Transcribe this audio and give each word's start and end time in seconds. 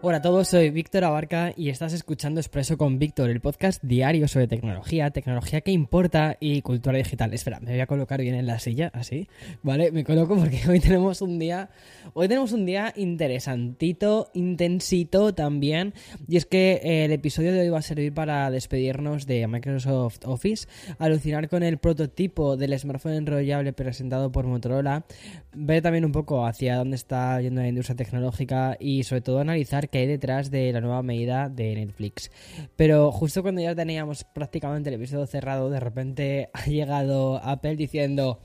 Hola 0.00 0.18
a 0.18 0.22
todos, 0.22 0.46
soy 0.46 0.70
Víctor 0.70 1.02
Abarca 1.02 1.52
y 1.56 1.70
estás 1.70 1.92
escuchando 1.92 2.38
Expreso 2.38 2.78
con 2.78 3.00
Víctor, 3.00 3.30
el 3.30 3.40
podcast 3.40 3.82
diario 3.82 4.28
sobre 4.28 4.46
tecnología, 4.46 5.10
tecnología 5.10 5.60
que 5.60 5.72
importa 5.72 6.36
y 6.38 6.62
cultura 6.62 6.98
digital. 6.98 7.34
Espera, 7.34 7.58
me 7.58 7.72
voy 7.72 7.80
a 7.80 7.88
colocar 7.88 8.20
bien 8.20 8.36
en 8.36 8.46
la 8.46 8.60
silla, 8.60 8.92
así, 8.94 9.26
¿vale? 9.64 9.90
Me 9.90 10.04
coloco 10.04 10.36
porque 10.36 10.60
hoy 10.68 10.78
tenemos 10.78 11.20
un 11.20 11.40
día, 11.40 11.70
hoy 12.14 12.28
tenemos 12.28 12.52
un 12.52 12.64
día 12.64 12.92
interesantito, 12.94 14.30
intensito 14.34 15.34
también, 15.34 15.94
y 16.28 16.36
es 16.36 16.46
que 16.46 16.80
el 17.04 17.10
episodio 17.10 17.52
de 17.52 17.62
hoy 17.62 17.68
va 17.68 17.78
a 17.78 17.82
servir 17.82 18.14
para 18.14 18.52
despedirnos 18.52 19.26
de 19.26 19.48
Microsoft 19.48 20.20
Office, 20.26 20.68
alucinar 21.00 21.48
con 21.48 21.64
el 21.64 21.78
prototipo 21.78 22.56
del 22.56 22.78
smartphone 22.78 23.14
enrollable 23.14 23.72
presentado 23.72 24.30
por 24.30 24.46
Motorola, 24.46 25.04
ver 25.52 25.82
también 25.82 26.04
un 26.04 26.12
poco 26.12 26.46
hacia 26.46 26.76
dónde 26.76 26.94
está 26.94 27.40
yendo 27.40 27.62
la 27.62 27.68
industria 27.68 27.96
tecnológica 27.96 28.76
y 28.78 29.02
sobre 29.02 29.22
todo 29.22 29.40
analizar 29.40 29.87
que 29.90 29.98
hay 29.98 30.06
detrás 30.06 30.50
de 30.50 30.72
la 30.72 30.80
nueva 30.80 31.02
medida 31.02 31.48
de 31.48 31.74
Netflix. 31.74 32.30
Pero 32.76 33.10
justo 33.12 33.42
cuando 33.42 33.60
ya 33.60 33.74
teníamos 33.74 34.24
prácticamente 34.24 34.88
el 34.90 34.96
episodio 34.96 35.26
cerrado, 35.26 35.70
de 35.70 35.80
repente 35.80 36.50
ha 36.52 36.66
llegado 36.66 37.38
Apple 37.42 37.76
diciendo, 37.76 38.40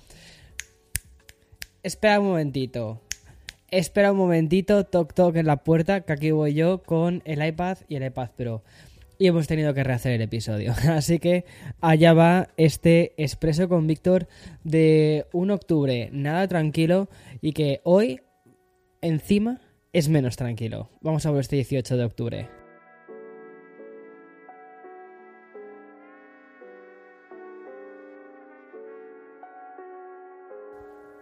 espera 1.84 2.20
un 2.20 2.28
momentito, 2.28 3.02
espera 3.72 4.12
un 4.12 4.18
momentito, 4.18 4.86
toc 4.86 5.14
toc 5.14 5.36
en 5.36 5.48
la 5.48 5.58
puerta, 5.58 6.02
que 6.02 6.14
aquí 6.14 6.32
voy 6.32 6.54
yo 6.54 6.84
con 6.84 7.22
el 7.26 7.46
iPad 7.46 7.78
y 7.88 7.96
el 7.96 8.06
iPad 8.06 8.30
Pro. 8.36 8.64
Y 9.20 9.28
hemos 9.28 9.48
tenido 9.48 9.74
que 9.74 9.84
rehacer 9.84 10.12
el 10.12 10.22
episodio. 10.22 10.74
Así 10.90 11.20
que 11.20 11.46
allá 11.82 12.14
va 12.14 12.50
este 12.58 13.14
expreso 13.18 13.70
con 13.70 13.88
Víctor 13.88 14.28
de 14.64 15.28
un 15.32 15.52
octubre 15.52 16.10
nada 16.12 16.48
tranquilo 16.48 17.10
y 17.42 17.54
que 17.54 17.82
hoy 17.84 18.22
encima 19.02 19.62
es 19.94 20.10
menos 20.10 20.36
tranquilo. 20.36 20.90
Vamos 21.02 21.26
a 21.26 21.32
ver 21.32 21.42
este 21.42 21.56
18 21.58 21.98
de 21.98 22.04
octubre. 22.04 22.50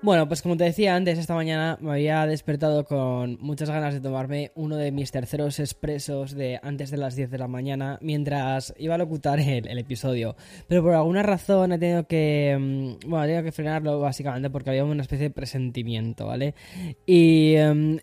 Bueno, 0.04 0.28
pues 0.28 0.42
como 0.42 0.58
te 0.58 0.64
decía 0.64 0.96
antes, 0.96 1.20
esta 1.20 1.36
mañana 1.36 1.78
me 1.80 1.92
había 1.92 2.26
despertado 2.26 2.86
con 2.86 3.38
muchas 3.40 3.70
ganas 3.70 3.94
de 3.94 4.02
tomarme 4.02 4.52
uno 4.56 4.76
de 4.76 4.92
mis 4.92 5.12
terceros 5.12 5.60
expresos 5.60 6.32
de 6.34 6.60
antes 6.64 6.90
de 6.90 6.98
las 6.98 7.16
10 7.16 7.30
de 7.30 7.38
la 7.38 7.48
mañana 7.48 8.00
mientras 8.02 8.74
iba 8.80 8.96
a 8.96 8.98
locutar 8.98 9.40
el, 9.40 9.78
episodio. 9.78 10.36
Pero 10.68 10.82
por 10.82 10.96
alguna 10.96 11.22
razón 11.22 11.74
he 11.74 11.78
tenido 11.78 12.08
que. 12.08 12.58
mm, 12.60 13.10
Bueno, 13.10 13.26
he 13.26 13.28
tenido 13.28 13.44
que 13.44 13.52
frenarlo 13.52 14.00
básicamente 14.00 14.50
porque 14.50 14.72
había 14.72 14.86
una 14.86 15.04
especie 15.04 15.26
de 15.26 15.36
presentimiento, 15.36 16.26
¿vale? 16.26 16.56
Y. 17.06 17.54
em, 17.58 18.00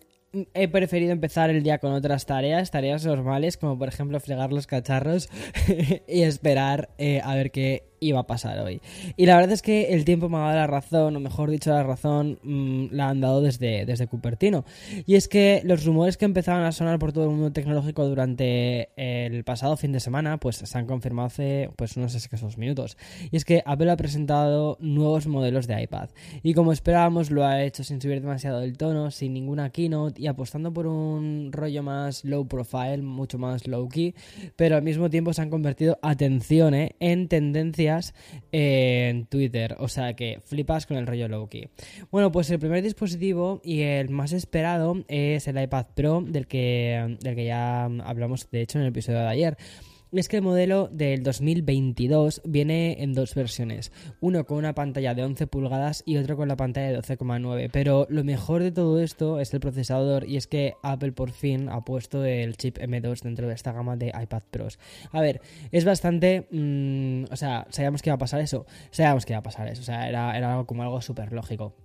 He 0.53 0.67
preferido 0.67 1.11
empezar 1.11 1.49
el 1.49 1.63
día 1.63 1.79
con 1.79 1.91
otras 1.91 2.25
tareas, 2.25 2.69
tareas 2.69 3.05
normales, 3.05 3.57
como 3.57 3.79
por 3.79 3.87
ejemplo 3.87 4.19
fregar 4.19 4.53
los 4.53 4.67
cacharros 4.67 5.29
y 6.07 6.21
esperar 6.21 6.89
eh, 6.97 7.21
a 7.23 7.33
ver 7.35 7.51
qué 7.51 7.88
iba 7.99 8.19
a 8.19 8.27
pasar 8.27 8.59
hoy. 8.59 8.81
Y 9.17 9.25
la 9.25 9.35
verdad 9.35 9.51
es 9.51 9.61
que 9.61 9.93
el 9.93 10.05
tiempo 10.05 10.29
me 10.29 10.37
ha 10.37 10.41
dado 10.41 10.55
la 10.55 10.67
razón, 10.67 11.15
o 11.15 11.19
mejor 11.19 11.49
dicho, 11.49 11.71
la 11.71 11.83
razón 11.83 12.39
mm, 12.43 12.87
la 12.91 13.09
han 13.09 13.21
dado 13.21 13.41
desde, 13.41 13.85
desde 13.85 14.07
Cupertino. 14.07 14.65
Y 15.05 15.15
es 15.15 15.27
que 15.27 15.61
los 15.63 15.85
rumores 15.85 16.17
que 16.17 16.25
empezaban 16.25 16.63
a 16.63 16.71
sonar 16.71 16.99
por 16.99 17.13
todo 17.13 17.25
el 17.25 17.31
mundo 17.31 17.51
tecnológico 17.51 18.07
durante 18.07 18.89
el 18.95 19.43
pasado 19.43 19.77
fin 19.77 19.91
de 19.91 19.99
semana, 19.99 20.37
pues 20.37 20.57
se 20.57 20.77
han 20.77 20.85
confirmado 20.85 21.27
hace 21.27 21.69
pues 21.75 21.97
unos 21.97 22.15
escasos 22.15 22.57
minutos. 22.57 22.97
Y 23.31 23.37
es 23.37 23.45
que 23.45 23.63
Apple 23.65 23.91
ha 23.91 23.97
presentado 23.97 24.77
nuevos 24.79 25.27
modelos 25.27 25.67
de 25.67 25.81
iPad. 25.81 26.09
Y 26.43 26.53
como 26.53 26.71
esperábamos, 26.71 27.31
lo 27.31 27.45
ha 27.45 27.63
hecho 27.63 27.83
sin 27.83 28.01
subir 28.01 28.21
demasiado 28.21 28.61
el 28.61 28.77
tono, 28.77 29.11
sin 29.11 29.33
ninguna 29.33 29.69
keynote 29.69 30.21
y 30.21 30.27
apostando 30.27 30.73
por 30.73 30.87
un 30.87 31.51
rollo 31.51 31.83
más 31.83 32.23
low 32.25 32.47
profile, 32.47 32.99
mucho 33.01 33.37
más 33.37 33.67
low 33.67 33.87
key, 33.87 34.13
pero 34.55 34.75
al 34.75 34.83
mismo 34.83 35.09
tiempo 35.09 35.33
se 35.33 35.41
han 35.41 35.49
convertido, 35.49 35.99
atención, 36.01 36.73
eh, 36.73 36.95
en 36.99 37.27
tendencias 37.89 38.13
en 38.51 39.25
Twitter. 39.25 39.75
O 39.79 39.87
sea 39.87 40.15
que 40.15 40.39
flipas 40.45 40.85
con 40.85 40.97
el 40.97 41.07
rollo 41.07 41.27
low 41.27 41.47
key. 41.47 41.69
Bueno, 42.11 42.31
pues 42.31 42.49
el 42.49 42.59
primer 42.59 42.83
dispositivo 42.83 43.61
y 43.63 43.81
el 43.81 44.09
más 44.09 44.33
esperado 44.33 45.03
es 45.07 45.47
el 45.47 45.61
iPad 45.61 45.87
Pro, 45.95 46.21
del 46.25 46.47
que, 46.47 47.17
del 47.21 47.35
que 47.35 47.45
ya 47.45 47.85
hablamos 47.85 48.49
de 48.51 48.61
hecho 48.61 48.77
en 48.77 48.83
el 48.83 48.89
episodio 48.89 49.19
de 49.19 49.27
ayer. 49.27 49.57
Es 50.11 50.27
que 50.27 50.37
el 50.37 50.41
modelo 50.41 50.89
del 50.91 51.21
2022 51.21 52.41
viene 52.43 53.03
en 53.03 53.13
dos 53.13 53.35
versiones, 53.35 53.91
uno 54.21 54.43
con 54.43 54.57
una 54.57 54.73
pantalla 54.73 55.13
de 55.13 55.23
11 55.23 55.45
pulgadas 55.45 56.01
y 56.03 56.17
otro 56.17 56.35
con 56.35 56.47
la 56.47 56.55
pantalla 56.55 56.87
de 56.87 56.97
12,9, 56.97 57.69
pero 57.71 58.07
lo 58.09 58.23
mejor 58.23 58.63
de 58.63 58.71
todo 58.71 58.99
esto 59.01 59.39
es 59.39 59.53
el 59.53 59.59
procesador 59.59 60.27
y 60.27 60.37
es 60.37 60.47
que 60.47 60.73
Apple 60.81 61.11
por 61.11 61.29
fin 61.29 61.69
ha 61.69 61.85
puesto 61.85 62.25
el 62.25 62.57
chip 62.57 62.79
M2 62.79 63.21
dentro 63.21 63.47
de 63.47 63.53
esta 63.53 63.71
gama 63.71 63.97
de 63.97 64.07
iPad 64.07 64.41
Pros. 64.49 64.79
A 65.11 65.21
ver, 65.21 65.41
es 65.71 65.85
bastante... 65.85 66.47
mm, 66.49 67.25
o 67.31 67.35
sea, 67.35 67.67
sabíamos 67.69 68.01
que 68.01 68.09
iba 68.09 68.15
a 68.15 68.19
pasar 68.19 68.41
eso, 68.41 68.65
sabíamos 68.89 69.27
que 69.27 69.33
iba 69.33 69.39
a 69.39 69.43
pasar 69.43 69.67
eso, 69.67 69.81
o 69.81 69.85
sea, 69.85 70.09
era, 70.09 70.35
era 70.35 70.53
algo 70.53 70.65
como 70.65 70.81
algo 70.81 71.01
súper 71.01 71.33
lógico. 71.33 71.75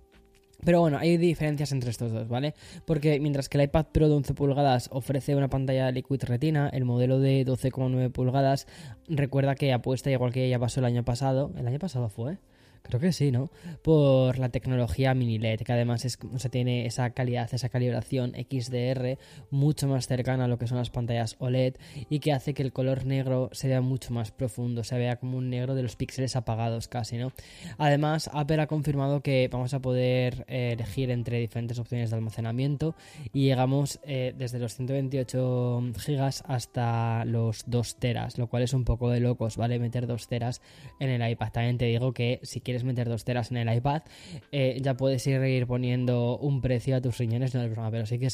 Pero 0.65 0.81
bueno, 0.81 0.97
hay 0.97 1.17
diferencias 1.17 1.71
entre 1.71 1.91
estos 1.91 2.11
dos, 2.11 2.27
¿vale? 2.27 2.55
Porque 2.85 3.19
mientras 3.19 3.47
que 3.47 3.57
el 3.57 3.65
iPad 3.65 3.85
Pro 3.91 4.09
de 4.09 4.15
11 4.15 4.33
pulgadas 4.33 4.89
ofrece 4.91 5.35
una 5.35 5.47
pantalla 5.47 5.91
Liquid 5.91 6.23
Retina, 6.23 6.69
el 6.73 6.85
modelo 6.85 7.19
de 7.19 7.45
12,9 7.45 8.11
pulgadas 8.11 8.67
recuerda 9.07 9.55
que 9.55 9.71
apuesta, 9.71 10.09
igual 10.09 10.33
que 10.33 10.49
ya 10.49 10.59
pasó 10.59 10.79
el 10.79 10.87
año 10.87 11.05
pasado, 11.05 11.51
el 11.55 11.67
año 11.67 11.79
pasado 11.79 12.09
fue, 12.09 12.39
Creo 12.87 12.99
que 12.99 13.11
sí, 13.11 13.31
¿no? 13.31 13.49
Por 13.81 14.37
la 14.37 14.49
tecnología 14.49 15.15
mini 15.15 15.39
LED, 15.39 15.61
que 15.61 15.73
además 15.73 16.05
es, 16.05 16.19
o 16.21 16.49
tiene 16.49 16.85
esa 16.85 17.09
calidad, 17.09 17.51
esa 17.51 17.69
calibración 17.69 18.33
XDR 18.35 19.17
mucho 19.49 19.87
más 19.87 20.07
cercana 20.07 20.45
a 20.45 20.47
lo 20.47 20.59
que 20.59 20.67
son 20.67 20.77
las 20.77 20.91
pantallas 20.91 21.35
OLED 21.39 21.75
y 22.09 22.19
que 22.19 22.31
hace 22.31 22.53
que 22.53 22.61
el 22.61 22.71
color 22.71 23.05
negro 23.05 23.49
se 23.53 23.67
vea 23.67 23.81
mucho 23.81 24.13
más 24.13 24.31
profundo, 24.31 24.83
se 24.83 24.97
vea 24.97 25.15
como 25.15 25.37
un 25.37 25.49
negro 25.49 25.73
de 25.73 25.81
los 25.81 25.95
píxeles 25.95 26.35
apagados 26.35 26.87
casi, 26.87 27.17
¿no? 27.17 27.31
Además, 27.79 28.29
Apple 28.33 28.61
ha 28.61 28.67
confirmado 28.67 29.21
que 29.21 29.49
vamos 29.51 29.73
a 29.73 29.81
poder 29.81 30.45
eh, 30.47 30.73
elegir 30.73 31.09
entre 31.09 31.39
diferentes 31.39 31.79
opciones 31.79 32.11
de 32.11 32.17
almacenamiento 32.17 32.95
y 33.33 33.45
llegamos 33.45 33.99
eh, 34.03 34.33
desde 34.37 34.59
los 34.59 34.75
128 34.75 35.93
gigas 35.97 36.43
hasta 36.47 37.25
los 37.25 37.63
2 37.65 37.95
teras, 37.97 38.37
lo 38.37 38.47
cual 38.47 38.63
es 38.63 38.73
un 38.73 38.85
poco 38.85 39.09
de 39.09 39.19
locos, 39.21 39.57
¿vale? 39.57 39.79
Meter 39.79 40.05
2 40.05 40.27
teras 40.27 40.61
en 40.99 41.09
el 41.09 41.27
iPad. 41.27 41.51
También 41.51 41.77
te 41.77 41.85
digo 41.85 42.13
que 42.13 42.39
si 42.43 42.61
quieres 42.61 42.74
meter 42.83 43.09
2 43.09 43.23
teras 43.23 43.51
en 43.51 43.57
el 43.57 43.75
iPad, 43.75 44.03
eh, 44.51 44.79
ya 44.81 44.95
puedes 44.95 45.25
ir 45.27 45.67
poniendo 45.67 46.37
un 46.37 46.61
precio 46.61 46.95
a 46.95 47.01
tus 47.01 47.17
riñones, 47.17 47.53
no 47.55 47.63
es 47.63 47.71
broma, 47.71 47.91
pero 47.91 48.05
sí 48.05 48.19
que 48.19 48.29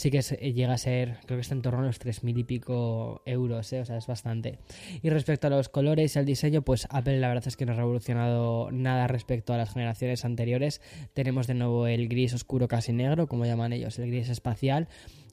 sí 0.00 0.10
que 0.10 0.18
eh, 0.18 0.52
llega 0.52 0.72
a 0.72 0.78
ser, 0.78 1.18
creo 1.26 1.36
que 1.36 1.42
está 1.42 1.54
en 1.54 1.62
torno 1.62 1.80
a 1.80 1.82
los 1.82 2.00
3.000 2.00 2.38
y 2.38 2.44
pico 2.44 3.22
euros, 3.26 3.72
¿eh? 3.72 3.80
o 3.80 3.84
sea, 3.84 3.96
es 3.96 4.06
bastante. 4.06 4.58
Y 5.02 5.10
respecto 5.10 5.46
a 5.46 5.50
los 5.50 5.68
colores 5.68 6.16
y 6.16 6.18
al 6.18 6.24
diseño, 6.24 6.62
pues 6.62 6.86
Apple 6.90 7.18
la 7.18 7.28
verdad 7.28 7.46
es 7.46 7.56
que 7.56 7.66
no 7.66 7.72
ha 7.72 7.76
revolucionado 7.76 8.70
nada 8.70 9.06
respecto 9.06 9.52
a 9.52 9.58
las 9.58 9.72
generaciones 9.72 10.24
anteriores. 10.24 10.80
Tenemos 11.12 11.46
de 11.46 11.54
nuevo 11.54 11.86
el 11.86 12.08
gris 12.08 12.34
oscuro 12.34 12.68
casi 12.68 12.92
negro, 12.92 13.26
como 13.26 13.44
llaman 13.44 13.72
ellos, 13.72 13.98
el 13.98 14.10
gris 14.10 14.28
espacial. 14.28 14.88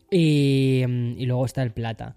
Y, 0.10 0.84
mm, 0.88 1.20
y 1.20 1.26
luego 1.26 1.46
está 1.46 1.64
el 1.64 1.72
plata. 1.72 2.16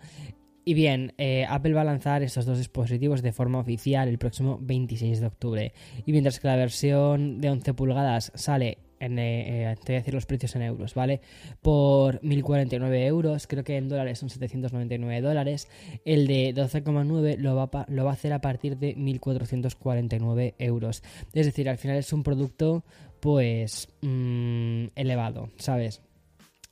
Y 0.71 0.75
bien, 0.75 1.15
eh, 1.19 1.45
Apple 1.49 1.73
va 1.73 1.81
a 1.81 1.85
lanzar 1.85 2.23
estos 2.23 2.47
dos 2.47 2.59
dispositivos 2.59 3.23
de 3.23 3.33
forma 3.33 3.59
oficial 3.59 4.09
el 4.09 4.19
próximo 4.19 4.57
26 4.63 5.19
de 5.19 5.27
octubre. 5.27 5.73
Y 6.07 6.13
mientras 6.13 6.39
que 6.39 6.47
la 6.47 6.55
versión 6.55 7.41
de 7.41 7.51
11 7.51 7.75
pulgadas 7.75 8.31
sale 8.37 8.79
en, 9.01 9.19
eh, 9.19 9.73
eh, 9.73 9.77
te 9.85 9.93
voy 9.93 9.97
a 9.97 9.99
decir 9.99 10.15
los 10.15 10.27
precios 10.27 10.55
en 10.55 10.63
euros, 10.63 10.95
¿vale? 10.95 11.23
Por 11.61 12.21
1.049 12.21 13.05
euros, 13.05 13.49
creo 13.49 13.65
que 13.65 13.79
en 13.79 13.89
dólares 13.89 14.21
son 14.21 14.31
799 14.31 15.21
dólares. 15.21 15.67
El 16.05 16.29
de 16.29 16.55
12,9 16.55 17.37
lo, 17.39 17.57
va 17.57 17.65
a 17.65 17.87
lo 17.89 18.05
va 18.05 18.11
a 18.13 18.15
hacer 18.15 18.33
a 18.33 18.41
partir 18.41 18.79
de 18.79 18.97
1.449 18.97 20.55
euros. 20.61 21.03
Es 21.33 21.47
decir, 21.47 21.69
al 21.69 21.79
final 21.79 21.97
es 21.97 22.13
un 22.13 22.23
producto, 22.23 22.85
pues, 23.19 23.89
mm, 24.03 24.85
elevado, 24.95 25.51
¿sabes? 25.57 26.01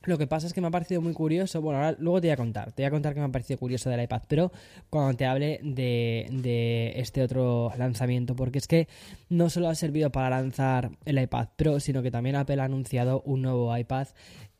Lo 0.03 0.17
que 0.17 0.27
pasa 0.27 0.47
es 0.47 0.53
que 0.53 0.61
me 0.61 0.67
ha 0.67 0.71
parecido 0.71 1.01
muy 1.01 1.13
curioso. 1.13 1.61
Bueno, 1.61 1.79
ahora 1.79 1.97
luego 1.99 2.21
te 2.21 2.27
voy 2.27 2.33
a 2.33 2.37
contar. 2.37 2.71
Te 2.71 2.83
voy 2.83 2.87
a 2.87 2.91
contar 2.91 3.13
que 3.13 3.19
me 3.19 3.25
ha 3.25 3.31
parecido 3.31 3.59
curioso 3.59 3.89
del 3.89 4.01
iPad 4.01 4.21
Pro 4.27 4.51
cuando 4.89 5.17
te 5.17 5.25
hable 5.25 5.59
de, 5.61 6.27
de 6.31 6.93
este 6.95 7.21
otro 7.21 7.73
lanzamiento. 7.77 8.33
Porque 8.33 8.59
es 8.59 8.67
que 8.67 8.87
no 9.27 9.49
solo 9.49 9.67
ha 9.67 9.75
servido 9.75 10.09
para 10.09 10.29
lanzar 10.29 10.91
el 11.03 11.19
iPad 11.19 11.49
Pro, 11.57 11.81
sino 11.81 12.01
que 12.01 12.11
también 12.11 12.37
Apple 12.37 12.61
ha 12.61 12.65
anunciado 12.65 13.21
un 13.25 13.41
nuevo 13.41 13.75
iPad. 13.75 14.07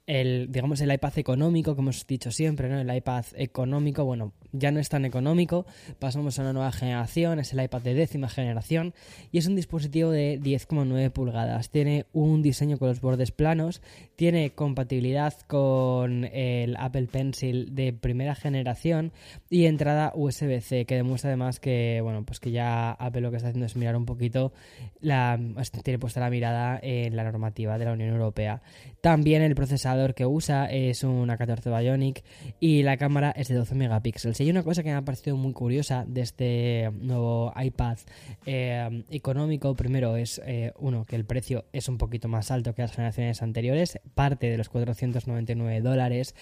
El, 0.07 0.51
digamos, 0.51 0.81
el 0.81 0.91
iPad 0.91 1.19
económico, 1.19 1.75
como 1.75 1.91
hemos 1.91 2.05
dicho 2.05 2.31
siempre, 2.31 2.67
¿no? 2.67 2.79
El 2.79 2.93
iPad 2.93 3.25
económico, 3.35 4.03
bueno, 4.03 4.33
ya 4.51 4.71
no 4.71 4.79
es 4.79 4.89
tan 4.89 5.05
económico, 5.05 5.65
pasamos 5.99 6.37
a 6.39 6.41
una 6.41 6.53
nueva 6.53 6.71
generación, 6.71 7.39
es 7.39 7.53
el 7.53 7.63
iPad 7.63 7.81
de 7.81 7.93
décima 7.93 8.29
generación 8.29 8.93
y 9.31 9.37
es 9.37 9.47
un 9.47 9.55
dispositivo 9.55 10.11
de 10.11 10.39
10,9 10.39 11.11
pulgadas. 11.11 11.69
Tiene 11.69 12.05
un 12.13 12.41
diseño 12.41 12.77
con 12.77 12.87
los 12.87 13.01
bordes 13.01 13.31
planos, 13.31 13.81
tiene 14.15 14.51
compatibilidad 14.51 15.33
con 15.47 16.25
el 16.25 16.75
Apple 16.77 17.07
Pencil 17.11 17.75
de 17.75 17.93
primera 17.93 18.35
generación 18.35 19.11
y 19.49 19.65
entrada 19.65 20.11
USB-C, 20.15 20.85
que 20.85 20.95
demuestra 20.95 21.29
además 21.29 21.59
que, 21.59 21.99
bueno, 22.01 22.23
pues 22.23 22.39
que 22.39 22.51
ya 22.51 22.91
Apple 22.91 23.21
lo 23.21 23.31
que 23.31 23.37
está 23.37 23.49
haciendo 23.49 23.65
es 23.65 23.75
mirar 23.75 23.95
un 23.95 24.05
poquito, 24.05 24.51
tiene 24.99 25.99
puesta 25.99 26.19
la 26.19 26.29
mirada 26.29 26.79
en 26.81 27.15
la 27.15 27.23
normativa 27.23 27.77
de 27.77 27.85
la 27.85 27.93
Unión 27.93 28.09
Europea. 28.09 28.61
También 29.01 29.41
el 29.41 29.55
procesador 29.55 30.13
que 30.13 30.25
usa 30.25 30.65
es 30.65 31.03
una 31.03 31.37
14 31.37 31.69
Bionic 31.69 32.23
y 32.59 32.83
la 32.83 32.97
cámara 32.97 33.31
es 33.31 33.47
de 33.47 33.55
12 33.55 33.75
megapíxeles. 33.75 34.38
Y 34.39 34.43
hay 34.43 34.49
una 34.49 34.63
cosa 34.63 34.83
que 34.83 34.89
me 34.89 34.95
ha 34.95 35.01
parecido 35.01 35.35
muy 35.35 35.53
curiosa 35.53 36.05
de 36.07 36.21
este 36.21 36.91
nuevo 36.99 37.53
iPad 37.61 37.97
eh, 38.45 39.03
económico. 39.09 39.75
Primero 39.75 40.15
es, 40.15 40.41
eh, 40.45 40.71
uno, 40.79 41.05
que 41.05 41.15
el 41.15 41.25
precio 41.25 41.65
es 41.73 41.89
un 41.89 41.97
poquito 41.97 42.27
más 42.27 42.49
alto 42.49 42.73
que 42.73 42.81
las 42.81 42.91
generaciones 42.91 43.41
anteriores, 43.41 43.99
parte 44.15 44.49
de 44.49 44.57
los 44.57 44.69
499 44.69 45.81
dólares. 45.81 46.35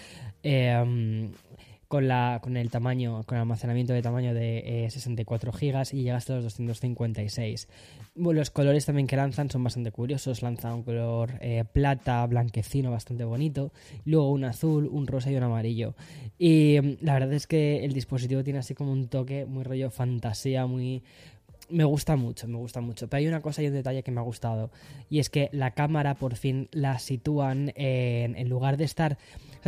Eh, 0.43 1.29
con, 1.87 2.07
la, 2.07 2.39
con 2.41 2.57
el 2.57 2.69
tamaño, 2.69 3.23
con 3.23 3.37
el 3.37 3.41
almacenamiento 3.41 3.93
de 3.93 4.01
tamaño 4.01 4.33
de 4.33 4.87
64 4.89 5.51
eh, 5.51 5.71
GB 5.71 5.93
y 5.93 6.03
llega 6.03 6.17
hasta 6.17 6.35
los 6.35 6.43
256. 6.43 7.67
los 8.15 8.49
colores 8.49 8.85
también 8.85 9.07
que 9.07 9.15
lanzan 9.15 9.49
son 9.49 9.63
bastante 9.63 9.91
curiosos. 9.91 10.41
Lanza 10.41 10.73
un 10.73 10.83
color 10.83 11.33
eh, 11.39 11.63
plata, 11.71 12.25
blanquecino, 12.25 12.91
bastante 12.91 13.23
bonito. 13.23 13.71
Luego 14.05 14.31
un 14.31 14.43
azul, 14.43 14.89
un 14.91 15.07
rosa 15.07 15.31
y 15.31 15.35
un 15.37 15.43
amarillo. 15.43 15.95
Y 16.37 16.79
mm, 16.81 17.05
la 17.05 17.13
verdad 17.13 17.33
es 17.33 17.47
que 17.47 17.85
el 17.85 17.93
dispositivo 17.93 18.43
tiene 18.43 18.59
así 18.59 18.73
como 18.73 18.91
un 18.91 19.07
toque 19.07 19.45
muy 19.45 19.63
rollo 19.63 19.89
fantasía, 19.89 20.65
muy, 20.65 21.03
me 21.69 21.85
gusta 21.85 22.17
mucho, 22.17 22.47
me 22.49 22.57
gusta 22.57 22.81
mucho. 22.81 23.07
Pero 23.07 23.19
hay 23.19 23.27
una 23.27 23.41
cosa 23.41 23.63
y 23.63 23.67
un 23.67 23.73
detalle 23.73 24.03
que 24.03 24.11
me 24.11 24.19
ha 24.19 24.23
gustado. 24.23 24.71
Y 25.09 25.19
es 25.19 25.29
que 25.29 25.49
la 25.53 25.71
cámara 25.71 26.15
por 26.15 26.35
fin 26.35 26.67
la 26.71 26.99
sitúan 26.99 27.71
en, 27.75 28.35
en 28.35 28.49
lugar 28.49 28.75
de 28.75 28.83
estar 28.83 29.17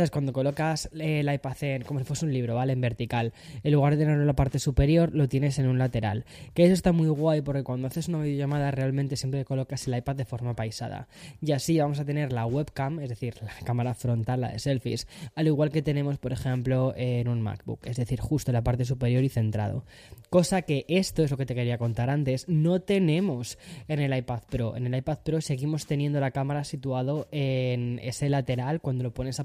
¿Sabes? 0.00 0.10
Cuando 0.10 0.32
colocas 0.32 0.88
el 0.98 1.30
iPad 1.30 1.56
en, 1.60 1.82
como 1.82 2.00
si 2.00 2.06
fuese 2.06 2.24
un 2.24 2.32
libro, 2.32 2.54
¿vale? 2.54 2.72
En 2.72 2.80
vertical. 2.80 3.34
En 3.62 3.72
lugar 3.74 3.92
de 3.92 3.98
tenerlo 3.98 4.22
en 4.22 4.26
la 4.26 4.32
parte 4.32 4.58
superior, 4.58 5.10
lo 5.12 5.28
tienes 5.28 5.58
en 5.58 5.66
un 5.66 5.78
lateral. 5.78 6.24
Que 6.54 6.64
eso 6.64 6.72
está 6.72 6.92
muy 6.92 7.08
guay 7.08 7.42
porque 7.42 7.64
cuando 7.64 7.86
haces 7.86 8.08
una 8.08 8.22
videollamada 8.22 8.70
realmente 8.70 9.16
siempre 9.16 9.44
colocas 9.44 9.86
el 9.86 9.98
iPad 9.98 10.16
de 10.16 10.24
forma 10.24 10.56
paisada. 10.56 11.06
Y 11.42 11.52
así 11.52 11.78
vamos 11.78 12.00
a 12.00 12.06
tener 12.06 12.32
la 12.32 12.46
webcam, 12.46 12.98
es 13.00 13.10
decir, 13.10 13.34
la 13.42 13.52
cámara 13.62 13.92
frontal, 13.92 14.40
la 14.40 14.52
de 14.52 14.58
selfies, 14.58 15.06
al 15.34 15.48
igual 15.48 15.70
que 15.70 15.82
tenemos, 15.82 16.16
por 16.16 16.32
ejemplo, 16.32 16.94
en 16.96 17.28
un 17.28 17.42
MacBook. 17.42 17.86
Es 17.86 17.98
decir, 17.98 18.20
justo 18.20 18.52
en 18.52 18.54
la 18.54 18.64
parte 18.64 18.86
superior 18.86 19.22
y 19.22 19.28
centrado. 19.28 19.84
Cosa 20.30 20.62
que 20.62 20.86
esto 20.88 21.22
es 21.22 21.30
lo 21.30 21.36
que 21.36 21.44
te 21.44 21.54
quería 21.54 21.76
contar 21.76 22.08
antes. 22.08 22.48
No 22.48 22.80
tenemos 22.80 23.58
en 23.86 24.00
el 24.00 24.16
iPad 24.16 24.44
Pro. 24.48 24.76
En 24.76 24.86
el 24.86 24.94
iPad 24.94 25.18
Pro 25.24 25.42
seguimos 25.42 25.84
teniendo 25.84 26.20
la 26.20 26.30
cámara 26.30 26.64
situado 26.64 27.28
en 27.32 27.98
ese 28.02 28.30
lateral 28.30 28.80
cuando 28.80 29.04
lo 29.04 29.12
pones 29.12 29.40
a 29.40 29.44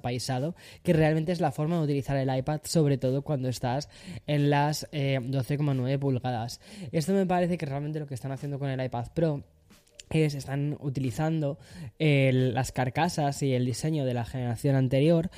que 0.83 0.93
realmente 0.93 1.31
es 1.31 1.39
la 1.39 1.51
forma 1.51 1.77
de 1.77 1.83
utilizar 1.83 2.17
el 2.17 2.35
iPad, 2.35 2.61
sobre 2.63 2.97
todo 2.97 3.21
cuando 3.21 3.49
estás 3.49 3.89
en 4.27 4.49
las 4.49 4.87
12,9 4.91 5.89
eh, 5.89 5.97
pulgadas. 5.97 6.59
Esto 6.91 7.13
me 7.13 7.25
parece 7.25 7.57
que 7.57 7.65
realmente 7.65 7.99
lo 7.99 8.07
que 8.07 8.13
están 8.13 8.31
haciendo 8.31 8.59
con 8.59 8.69
el 8.69 8.83
iPad 8.83 9.07
Pro 9.13 9.43
es 10.09 10.35
están 10.35 10.77
utilizando 10.81 11.57
las 11.97 12.71
carcasas 12.71 13.41
y 13.41 13.53
el 13.53 13.65
diseño 13.65 14.05
de 14.05 14.13
la 14.13 14.25
generación 14.25 14.75
anterior 14.75 15.31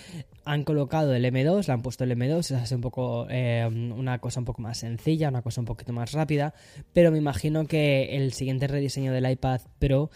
han 0.48 0.64
colocado 0.64 1.14
el 1.14 1.26
M2, 1.26 1.68
le 1.68 1.74
han 1.74 1.82
puesto 1.82 2.06
el 2.06 2.12
M2, 2.12 2.64
es 2.64 2.72
un 2.72 2.82
poco 2.82 3.28
eh, 3.30 3.68
una 3.68 4.20
cosa 4.20 4.40
un 4.40 4.46
poco 4.46 4.62
más 4.62 4.78
sencilla, 4.78 5.28
una 5.30 5.42
cosa 5.42 5.62
un 5.62 5.66
poquito 5.66 5.92
más 5.92 6.14
rápida, 6.14 6.54
pero 6.94 7.12
me 7.12 7.18
imagino 7.18 7.68
que 7.68 8.16
el 8.16 8.32
siguiente 8.32 8.68
rediseño 8.68 9.12
del 9.12 9.30
iPad 9.30 9.62
Pro 9.78 10.10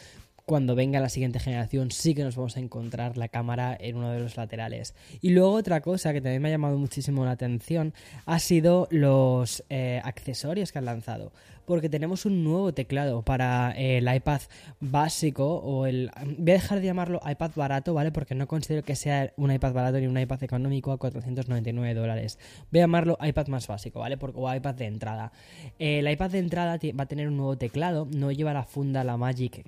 cuando 0.46 0.76
venga 0.76 1.00
la 1.00 1.10
siguiente 1.10 1.40
generación 1.40 1.92
sí 1.92 2.14
que 2.14 2.24
nos 2.24 2.36
vamos 2.36 2.58
a 2.58 2.60
encontrar 2.60 3.18
la 3.18 3.28
cámara 3.28 3.78
en 3.80 3.98
uno 3.98 4.12
de 4.12 4.20
los 4.20 4.38
laterales. 4.38 4.96
Y 5.22 5.30
luego 5.32 5.54
otra 5.54 5.82
cosa 5.82 6.14
que 6.14 6.22
también 6.22 6.42
me 6.42 6.50
ha 6.50 6.52
llamado 6.52 6.78
muchísimo 6.78 7.26
la 7.26 7.32
atención 7.32 7.94
ha 8.26 8.40
sido 8.40 8.88
los 8.92 9.64
eh, 9.70 10.02
accesorios 10.04 10.72
que 10.72 10.80
han 10.80 10.86
lanzado 10.86 11.32
porque 11.66 11.88
tenemos 11.88 12.26
un 12.26 12.44
nuevo 12.44 12.74
teclado 12.74 13.22
para 13.22 13.72
el 13.72 14.14
iPad 14.14 14.42
básico 14.82 15.56
o 15.56 15.86
el... 15.86 16.12
Voy 16.38 16.52
a 16.52 16.56
dejar 16.56 16.82
de 16.82 16.86
llamarlo 16.88 17.22
iPad 17.26 17.52
barato, 17.56 17.94
¿vale? 17.94 18.12
Porque 18.12 18.36
no 18.36 18.46
considero 18.46 18.84
que 18.84 18.98
sea 18.98 19.32
un 19.38 19.54
iPad 19.54 19.72
barato 19.72 19.98
ni 19.98 20.08
un 20.08 20.20
iPad 20.20 20.44
económico 20.44 20.92
a 20.92 20.98
499 20.98 21.94
dólares. 21.94 22.40
Voy 22.72 22.82
a 22.82 22.84
llamarlo 22.84 23.18
iPad 23.22 23.48
más 23.48 23.68
básico, 23.68 24.00
¿vale? 24.00 24.18
o 24.22 24.54
iPad 24.54 24.76
de 24.76 24.86
entrada. 24.86 25.32
El 25.80 26.12
iPad 26.12 26.32
de 26.32 26.40
entrada 26.40 26.78
va 27.00 27.04
a 27.04 27.08
tener 27.08 27.30
un 27.30 27.38
nuevo 27.38 27.58
teclado, 27.58 28.08
no 28.14 28.34
lleva 28.34 28.52
la 28.52 28.64
funda, 28.64 29.06
la 29.06 29.16
Magic 29.16 29.62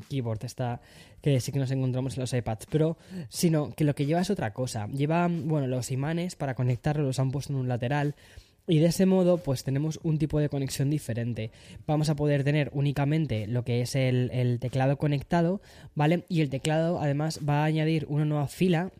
Keyboard, 0.00 0.44
esta 0.44 0.80
que 1.20 1.40
sí 1.40 1.52
que 1.52 1.58
nos 1.58 1.70
encontramos 1.70 2.16
en 2.16 2.20
los 2.20 2.32
iPads 2.32 2.66
Pro, 2.66 2.96
sino 3.28 3.72
que 3.72 3.84
lo 3.84 3.94
que 3.94 4.06
lleva 4.06 4.20
es 4.20 4.30
otra 4.30 4.52
cosa. 4.52 4.86
Lleva, 4.88 5.28
bueno, 5.28 5.66
los 5.66 5.90
imanes 5.90 6.34
para 6.36 6.54
conectarlos 6.54 7.06
los 7.06 7.18
han 7.18 7.30
puesto 7.30 7.52
en 7.52 7.58
un 7.58 7.68
lateral. 7.68 8.14
Y 8.66 8.78
de 8.78 8.86
ese 8.86 9.04
modo, 9.04 9.38
pues 9.38 9.64
tenemos 9.64 9.98
un 10.02 10.18
tipo 10.18 10.38
de 10.38 10.48
conexión 10.48 10.90
diferente. 10.90 11.50
Vamos 11.86 12.08
a 12.08 12.14
poder 12.14 12.44
tener 12.44 12.70
únicamente 12.72 13.46
lo 13.46 13.64
que 13.64 13.80
es 13.80 13.96
el, 13.96 14.30
el 14.32 14.60
teclado 14.60 14.96
conectado, 14.96 15.60
¿vale? 15.94 16.24
Y 16.28 16.40
el 16.40 16.50
teclado 16.50 17.00
además 17.00 17.40
va 17.46 17.62
a 17.62 17.64
añadir 17.64 18.06
una 18.08 18.24
nueva 18.24 18.46
fila 18.46 18.92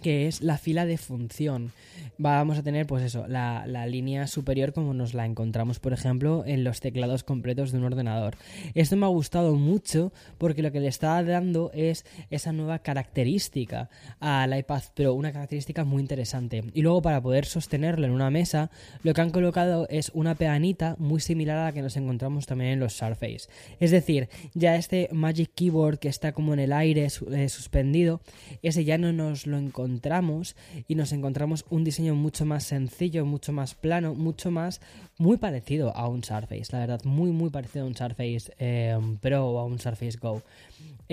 que 0.00 0.26
es 0.26 0.40
la 0.40 0.58
fila 0.58 0.86
de 0.86 0.96
función. 0.96 1.72
Vamos 2.18 2.58
a 2.58 2.62
tener, 2.62 2.86
pues 2.86 3.04
eso, 3.04 3.26
la, 3.26 3.66
línea 3.86 4.26
superior 4.26 4.72
como 4.72 4.94
nos 4.94 5.12
la 5.12 5.26
encontramos, 5.26 5.80
por 5.80 5.92
ejemplo, 5.92 6.44
en 6.46 6.62
los 6.64 6.80
teclados 6.80 7.24
completos 7.24 7.72
de 7.72 7.78
un 7.78 7.84
ordenador. 7.84 8.36
Esto 8.74 8.96
me 8.96 9.06
ha 9.06 9.08
gustado 9.08 9.54
mucho 9.56 10.12
porque 10.38 10.62
lo 10.62 10.70
que 10.72 10.80
le 10.80 10.88
está 10.88 11.22
dando 11.22 11.70
es 11.74 12.04
esa 12.30 12.52
nueva 12.52 12.78
característica 12.78 13.90
al 14.20 14.56
iPad 14.56 14.82
Pro, 14.94 15.14
una 15.14 15.32
característica 15.32 15.84
muy 15.84 16.00
interesante. 16.00 16.64
Y 16.74 16.82
luego 16.82 17.02
para 17.02 17.20
poder 17.20 17.44
sostenerlo 17.44 18.06
en 18.06 18.12
una 18.12 18.30
mesa, 18.30 18.70
lo 19.02 19.14
que 19.14 19.20
han 19.20 19.30
colocado 19.30 19.86
es 19.90 20.10
una 20.14 20.34
peanita 20.36 20.96
muy 20.98 21.20
similar 21.20 21.58
a 21.58 21.64
la 21.64 21.72
que 21.72 21.82
nos 21.82 21.96
encontramos 21.96 22.46
también 22.46 22.72
en 22.72 22.80
los 22.80 22.92
Surface. 22.92 23.48
Es 23.80 23.90
decir, 23.90 24.28
ya 24.54 24.76
este 24.76 25.08
Magic 25.12 25.50
Keyboard 25.54 25.98
que 25.98 26.08
está 26.08 26.32
como 26.32 26.52
en 26.52 26.60
el 26.60 26.72
aire 26.72 27.08
eh, 27.32 27.48
suspendido, 27.48 28.20
ese 28.62 28.84
ya 28.84 28.96
no 28.96 29.12
nos 29.12 29.46
lo 29.46 29.58
encontramos 29.58 29.81
encontramos 29.84 30.56
y 30.88 30.94
nos 30.94 31.12
encontramos 31.12 31.64
un 31.70 31.84
diseño 31.84 32.14
mucho 32.14 32.44
más 32.44 32.64
sencillo, 32.64 33.26
mucho 33.26 33.52
más 33.52 33.74
plano, 33.74 34.14
mucho 34.14 34.50
más 34.50 34.80
muy 35.18 35.36
parecido 35.36 35.96
a 35.96 36.08
un 36.08 36.24
Surface, 36.24 36.66
la 36.70 36.80
verdad, 36.80 37.00
muy 37.04 37.30
muy 37.30 37.50
parecido 37.50 37.84
a 37.84 37.88
un 37.88 37.96
Surface 37.96 38.52
eh, 38.58 38.96
Pro 39.20 39.46
o 39.46 39.58
a 39.58 39.64
un 39.64 39.78
Surface 39.78 40.18
Go 40.18 40.42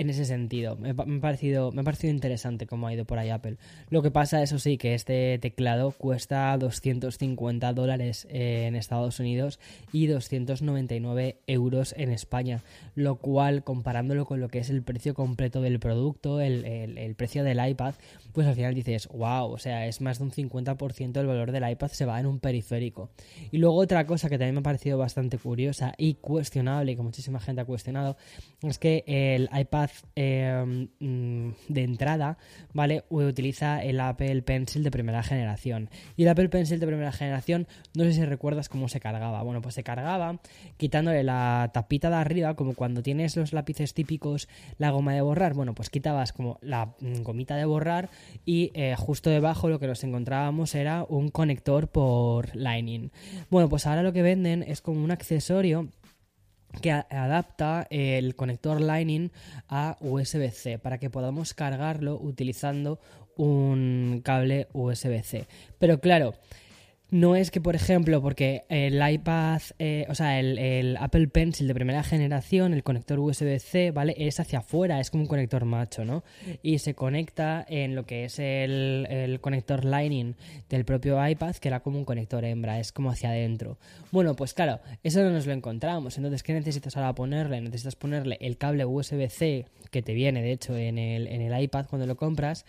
en 0.00 0.08
ese 0.08 0.24
sentido. 0.24 0.76
Me, 0.76 0.90
ha 0.90 1.20
parecido, 1.20 1.72
me 1.72 1.82
ha 1.82 1.84
parecido 1.84 2.12
interesante 2.12 2.66
cómo 2.66 2.86
ha 2.86 2.94
ido 2.94 3.04
por 3.04 3.18
ahí 3.18 3.28
Apple. 3.28 3.56
Lo 3.90 4.00
que 4.00 4.10
pasa, 4.10 4.42
eso 4.42 4.58
sí, 4.58 4.78
que 4.78 4.94
este 4.94 5.38
teclado 5.38 5.90
cuesta 5.90 6.56
250 6.56 7.72
dólares 7.74 8.26
en 8.30 8.76
Estados 8.76 9.20
Unidos 9.20 9.60
y 9.92 10.06
299 10.06 11.36
euros 11.46 11.94
en 11.98 12.10
España, 12.12 12.62
lo 12.94 13.16
cual, 13.16 13.62
comparándolo 13.62 14.24
con 14.24 14.40
lo 14.40 14.48
que 14.48 14.60
es 14.60 14.70
el 14.70 14.82
precio 14.82 15.12
completo 15.12 15.60
del 15.60 15.78
producto, 15.80 16.40
el, 16.40 16.64
el, 16.64 17.14
precio 17.14 17.44
del 17.44 17.60
iPad, 17.68 17.94
pues 18.32 18.46
al 18.46 18.54
dices, 18.68 19.08
wow, 19.08 19.50
o 19.50 19.58
sea, 19.58 19.86
es 19.86 20.00
más 20.00 20.18
de 20.18 20.24
un 20.24 20.30
50% 20.30 21.12
del 21.12 21.26
valor 21.26 21.52
del 21.52 21.68
iPad 21.68 21.88
se 21.88 22.04
va 22.04 22.20
en 22.20 22.26
un 22.26 22.40
periférico. 22.40 23.10
Y 23.50 23.58
luego 23.58 23.76
otra 23.76 24.06
cosa 24.06 24.28
que 24.28 24.38
también 24.38 24.54
me 24.54 24.60
ha 24.60 24.64
parecido 24.64 24.98
bastante 24.98 25.38
curiosa 25.38 25.94
y 25.96 26.14
cuestionable, 26.14 26.92
y 26.92 26.96
que 26.96 27.02
muchísima 27.02 27.40
gente 27.40 27.62
ha 27.62 27.64
cuestionado, 27.64 28.16
es 28.62 28.78
que 28.78 29.04
el 29.06 29.48
iPad 29.58 29.90
Em, 30.22 30.88
mm, 30.98 31.54
de 31.68 31.82
entrada, 31.82 32.36
¿vale? 32.74 33.04
Utiliza 33.08 33.82
el 33.82 34.00
Apple 34.00 34.42
Pencil 34.42 34.82
de 34.82 34.90
primera 34.90 35.22
generación. 35.22 35.88
Y 36.16 36.24
el 36.24 36.28
Apple 36.28 36.48
Pencil 36.48 36.78
de 36.78 36.86
primera 36.86 37.12
generación, 37.12 37.66
no 37.94 38.04
sé 38.04 38.12
si 38.12 38.24
recuerdas 38.24 38.68
cómo 38.68 38.88
se 38.88 39.00
cargaba. 39.00 39.42
Bueno, 39.42 39.62
pues 39.62 39.74
se 39.74 39.82
cargaba 39.82 40.40
quitándole 40.76 41.24
la 41.24 41.70
tapita 41.72 42.10
de 42.10 42.16
arriba, 42.16 42.54
como 42.54 42.74
cuando 42.74 43.02
tienes 43.02 43.36
los 43.36 43.52
lápices 43.52 43.94
típicos, 43.94 44.48
la 44.78 44.90
goma 44.90 45.14
de 45.14 45.20
borrar. 45.20 45.54
Bueno, 45.54 45.74
pues 45.74 45.90
quitabas 45.90 46.32
como 46.32 46.58
la 46.60 46.94
mm, 47.00 47.22
gomita 47.22 47.56
de 47.56 47.64
borrar 47.64 48.10
eh, 48.52 48.96
justo 48.98 49.30
debajo 49.30 49.68
lo 49.68 49.78
que 49.78 49.86
nos 49.86 50.02
encontrábamos 50.02 50.74
era 50.74 51.04
un 51.08 51.30
conector 51.30 51.88
por 51.88 52.54
Lightning. 52.56 53.10
Bueno, 53.48 53.68
pues 53.68 53.86
ahora 53.86 54.02
lo 54.02 54.12
que 54.12 54.22
venden 54.22 54.62
es 54.62 54.80
como 54.80 55.04
un 55.04 55.10
accesorio 55.10 55.88
que 56.82 56.90
adapta 56.90 57.86
el 57.90 58.34
conector 58.36 58.80
Lightning 58.80 59.30
a 59.68 59.96
USB-C 60.00 60.78
para 60.78 60.98
que 60.98 61.10
podamos 61.10 61.54
cargarlo 61.54 62.18
utilizando 62.20 63.00
un 63.36 64.20
cable 64.24 64.68
USB-C. 64.72 65.46
Pero 65.78 66.00
claro, 66.00 66.34
no 67.10 67.34
es 67.36 67.50
que, 67.50 67.60
por 67.60 67.74
ejemplo, 67.74 68.22
porque 68.22 68.64
el 68.68 69.00
iPad, 69.06 69.60
eh, 69.78 70.06
o 70.08 70.14
sea, 70.14 70.38
el, 70.38 70.96
Apple 70.98 71.28
Pencil 71.28 71.66
de 71.66 71.74
primera 71.74 72.02
generación, 72.02 72.72
el 72.72 72.82
conector 72.82 73.18
USB-C, 73.18 73.90
¿vale? 73.90 74.14
Es 74.16 74.38
hacia 74.38 74.60
afuera, 74.60 75.00
es 75.00 75.10
como 75.10 75.24
un 75.24 75.28
conector 75.28 75.64
macho, 75.64 76.04
¿no? 76.04 76.22
Y 76.62 76.78
se 76.78 76.94
conecta 76.94 77.64
en 77.68 77.94
lo 77.94 78.04
que 78.04 78.24
es 78.24 78.38
el, 78.38 79.38
conector 79.40 79.84
Lightning 79.84 80.34
del 80.68 80.84
propio 80.84 81.26
iPad, 81.26 81.56
que 81.56 81.68
era 81.68 81.80
como 81.80 81.98
un 81.98 82.04
conector 82.04 82.44
hembra, 82.44 82.78
es 82.78 82.92
como 82.92 83.10
hacia 83.10 83.30
adentro. 83.30 83.78
Bueno, 84.12 84.36
pues 84.36 84.54
claro, 84.54 84.80
eso 85.02 85.22
no 85.22 85.30
nos 85.30 85.46
lo 85.46 85.52
encontramos. 85.52 86.16
Entonces, 86.16 86.42
¿qué 86.42 86.52
necesitas 86.52 86.96
ahora 86.96 87.14
ponerle? 87.14 87.60
Necesitas 87.60 87.96
ponerle 87.96 88.38
el 88.40 88.56
cable 88.56 88.84
USB-C, 88.84 89.66
que 89.90 90.02
te 90.02 90.14
viene, 90.14 90.42
de 90.42 90.52
hecho, 90.52 90.76
en 90.76 90.98
el, 90.98 91.26
en 91.26 91.40
el 91.40 91.62
iPad 91.62 91.86
cuando 91.88 92.06
lo 92.06 92.16
compras 92.16 92.64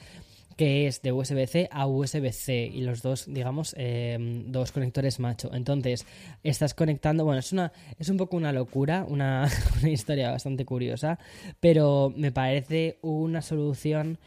que 0.56 0.88
es 0.88 1.02
de 1.02 1.12
USB-C 1.12 1.70
a 1.72 1.88
USB-C 1.88 2.72
y 2.74 2.82
los 2.82 3.02
dos, 3.02 3.26
digamos, 3.28 3.76
em, 3.78 4.52
dos 4.52 4.72
conectores 4.72 5.20
macho. 5.20 5.50
Entonces, 5.54 6.06
estás 6.44 6.74
conectando, 6.74 7.26
bueno, 7.26 7.40
es, 7.40 7.52
una, 7.52 7.72
es 8.00 8.10
un 8.10 8.18
poco 8.18 8.38
una 8.38 8.52
locura, 8.52 9.06
una, 9.08 9.50
una 9.82 9.90
historia 9.90 10.32
bastante 10.32 10.66
curiosa, 10.66 11.20
pero 11.60 12.14
me 12.16 12.32
parece 12.32 12.98
una 13.02 13.42
solución 13.42 14.18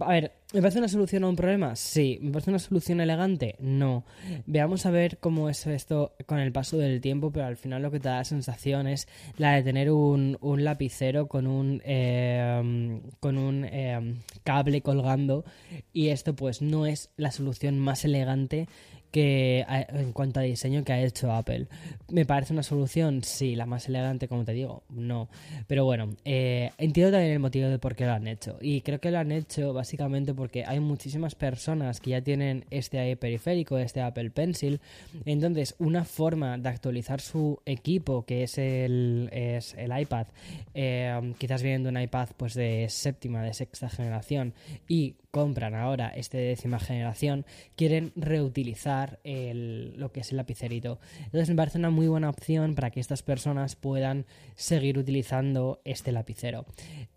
a 0.00 0.08
ver, 0.08 0.32
¿me 0.52 0.60
parece 0.60 0.78
una 0.78 0.88
solución 0.88 1.24
a 1.24 1.28
un 1.28 1.36
problema? 1.36 1.74
Sí. 1.76 2.18
¿Me 2.20 2.30
parece 2.30 2.50
una 2.50 2.58
solución 2.58 3.00
elegante? 3.00 3.56
No. 3.58 4.04
Veamos 4.46 4.84
a 4.86 4.90
ver 4.90 5.18
cómo 5.18 5.48
es 5.48 5.66
esto 5.66 6.14
con 6.26 6.38
el 6.38 6.52
paso 6.52 6.76
del 6.76 7.00
tiempo, 7.00 7.30
pero 7.30 7.46
al 7.46 7.56
final 7.56 7.82
lo 7.82 7.90
que 7.90 8.00
te 8.00 8.08
da 8.08 8.18
la 8.18 8.24
sensación 8.24 8.86
es 8.86 9.08
la 9.36 9.54
de 9.54 9.62
tener 9.62 9.90
un, 9.90 10.38
lapicero 10.40 11.28
con 11.28 11.46
un, 11.46 11.80
em, 11.84 13.00
con 13.20 13.38
un 13.38 13.64
em, 13.64 14.18
cable 14.44 14.82
colgando 14.82 15.44
y 15.92 16.08
esto 16.08 16.34
pues 16.34 16.62
no 16.62 16.86
es 16.86 17.10
la 17.16 17.30
solución 17.30 17.78
más 17.78 18.04
elegante 18.04 18.68
que 19.10 19.64
en 19.68 20.12
cuanto 20.12 20.40
a 20.40 20.42
diseño 20.42 20.84
que 20.84 20.92
ha 20.92 21.02
hecho 21.02 21.32
Apple. 21.32 21.66
¿Me 22.08 22.24
parece 22.26 22.52
una 22.52 22.62
solución? 22.62 23.22
Sí, 23.24 23.56
la 23.56 23.66
más 23.66 23.88
elegante, 23.88 24.28
como 24.28 24.44
te 24.44 24.52
digo, 24.52 24.82
no. 24.90 25.28
Pero 25.66 25.84
bueno, 25.84 26.10
eh, 26.24 26.70
entiendo 26.78 27.12
también 27.12 27.32
el 27.32 27.38
motivo 27.38 27.68
de 27.68 27.78
por 27.78 27.94
qué 27.94 28.04
lo 28.06 28.12
han 28.12 28.28
hecho. 28.28 28.58
Y 28.60 28.82
creo 28.82 29.00
que 29.00 29.10
lo 29.10 29.18
han 29.18 29.32
hecho 29.32 29.72
básicamente 29.72 30.34
porque 30.34 30.64
hay 30.64 30.80
muchísimas 30.80 31.34
personas 31.34 32.00
que 32.00 32.10
ya 32.10 32.20
tienen 32.20 32.64
este 32.70 33.16
periférico, 33.16 33.78
este 33.78 34.00
Apple 34.02 34.30
Pencil. 34.30 34.80
Entonces, 35.24 35.74
una 35.78 36.04
forma 36.04 36.58
de 36.58 36.68
actualizar 36.68 37.20
su 37.20 37.60
equipo, 37.64 38.24
que 38.24 38.42
es 38.42 38.58
el, 38.58 39.30
es 39.32 39.74
el 39.74 39.98
iPad, 39.98 40.26
eh, 40.74 41.34
quizás 41.38 41.62
viendo 41.62 41.88
un 41.88 42.00
iPad 42.00 42.28
pues 42.36 42.54
de 42.54 42.86
séptima, 42.88 43.42
de 43.42 43.54
sexta 43.54 43.88
generación, 43.88 44.54
y 44.86 45.16
compran 45.30 45.74
ahora 45.74 46.08
este 46.08 46.38
de 46.38 46.44
décima 46.48 46.78
generación, 46.78 47.44
quieren 47.76 48.12
reutilizar 48.16 48.97
lo 49.24 50.12
que 50.12 50.20
es 50.20 50.30
el 50.30 50.36
lapicerito. 50.36 50.98
Entonces 51.24 51.48
me 51.48 51.56
parece 51.56 51.78
una 51.78 51.90
muy 51.90 52.08
buena 52.08 52.30
opción 52.30 52.74
para 52.74 52.90
que 52.90 53.00
estas 53.00 53.22
personas 53.22 53.76
puedan 53.76 54.26
seguir 54.54 54.98
utilizando 54.98 55.80
este 55.84 56.12
lapicero. 56.12 56.66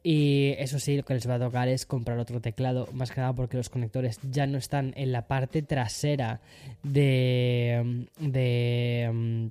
Y 0.03 0.53
eso 0.57 0.79
sí, 0.79 0.97
lo 0.97 1.03
que 1.03 1.13
les 1.13 1.29
va 1.29 1.35
a 1.35 1.39
tocar 1.39 1.67
es 1.67 1.85
comprar 1.85 2.17
otro 2.19 2.41
teclado, 2.41 2.88
más 2.93 3.11
que 3.11 3.21
nada 3.21 3.33
porque 3.33 3.57
los 3.57 3.69
conectores 3.69 4.19
ya 4.29 4.47
no 4.47 4.57
están 4.57 4.93
en 4.95 5.11
la 5.11 5.27
parte 5.27 5.61
trasera 5.61 6.41
de... 6.83 8.07
de 8.19 9.50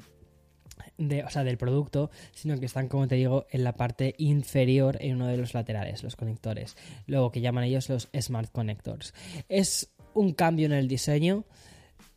de, 1.00 1.24
o 1.24 1.30
sea, 1.30 1.44
del 1.44 1.56
producto, 1.56 2.10
sino 2.32 2.58
que 2.58 2.66
están, 2.66 2.88
como 2.88 3.08
te 3.08 3.14
digo, 3.14 3.46
en 3.50 3.64
la 3.64 3.72
parte 3.72 4.14
inferior 4.18 4.98
en 5.00 5.16
uno 5.16 5.26
de 5.26 5.36
los 5.36 5.54
laterales, 5.54 6.02
los 6.02 6.14
conectores. 6.14 6.76
Luego 7.06 7.30
que 7.30 7.40
llaman 7.40 7.64
ellos 7.64 7.88
los 7.88 8.08
Smart 8.18 8.50
Connectors. 8.52 9.14
Es 9.48 9.90
un 10.14 10.32
cambio 10.32 10.66
en 10.66 10.72
el 10.72 10.88
diseño 10.88 11.44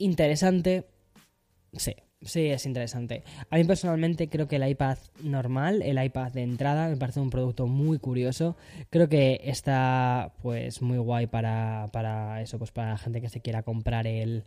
interesante. 0.04 0.86
Sí, 1.74 1.94
Sí, 2.26 2.48
es 2.48 2.66
interesante. 2.66 3.24
A 3.50 3.58
mí 3.58 3.64
personalmente 3.66 4.30
creo 4.30 4.48
que 4.48 4.56
el 4.56 4.68
iPad 4.68 4.98
normal, 5.24 5.82
el 5.82 6.02
iPad 6.02 6.32
de 6.32 6.44
entrada, 6.44 6.88
me 6.88 6.96
parece 6.96 7.20
un 7.20 7.30
producto 7.30 7.68
muy 7.68 8.00
curioso. 8.00 8.56
Creo 8.90 9.10
que 9.10 9.42
está 9.44 10.34
pues 10.42 10.82
muy 10.82 10.98
guay 10.98 11.28
para, 11.28 11.90
para 11.92 12.42
eso, 12.42 12.58
pues 12.58 12.72
para 12.72 12.92
la 12.92 12.98
gente 12.98 13.20
que 13.20 13.30
se 13.30 13.42
quiera 13.42 13.64
comprar 13.64 14.08
el, 14.08 14.44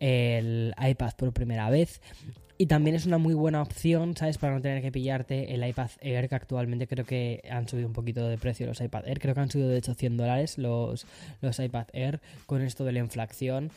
el 0.00 0.74
iPad 0.78 1.12
por 1.16 1.32
primera 1.32 1.68
vez. 1.68 2.00
Y 2.60 2.66
también 2.66 2.96
es 2.96 3.06
una 3.06 3.18
muy 3.18 3.34
buena 3.34 3.62
opción, 3.62 4.16
¿sabes? 4.16 4.36
Para 4.38 4.54
no 4.54 4.60
tener 4.60 4.82
que 4.82 4.90
pillarte 4.90 5.54
el 5.54 5.64
iPad 5.64 5.90
Air, 6.00 6.28
que 6.28 6.34
actualmente 6.34 6.88
creo 6.88 7.04
que 7.04 7.42
han 7.48 7.68
subido 7.68 7.86
un 7.86 7.92
poquito 7.92 8.26
de 8.26 8.36
precio 8.36 8.66
los 8.66 8.80
iPad 8.80 9.06
Air. 9.06 9.20
Creo 9.20 9.34
que 9.34 9.40
han 9.40 9.50
subido 9.50 9.68
de 9.68 9.78
hecho 9.78 9.94
100 9.94 10.16
dólares 10.16 10.58
los, 10.58 11.06
los 11.40 11.58
iPad 11.60 11.86
Air 11.92 12.20
con 12.46 12.62
esto 12.62 12.84
de 12.84 12.92
la 12.92 12.98
inflación. 12.98 13.70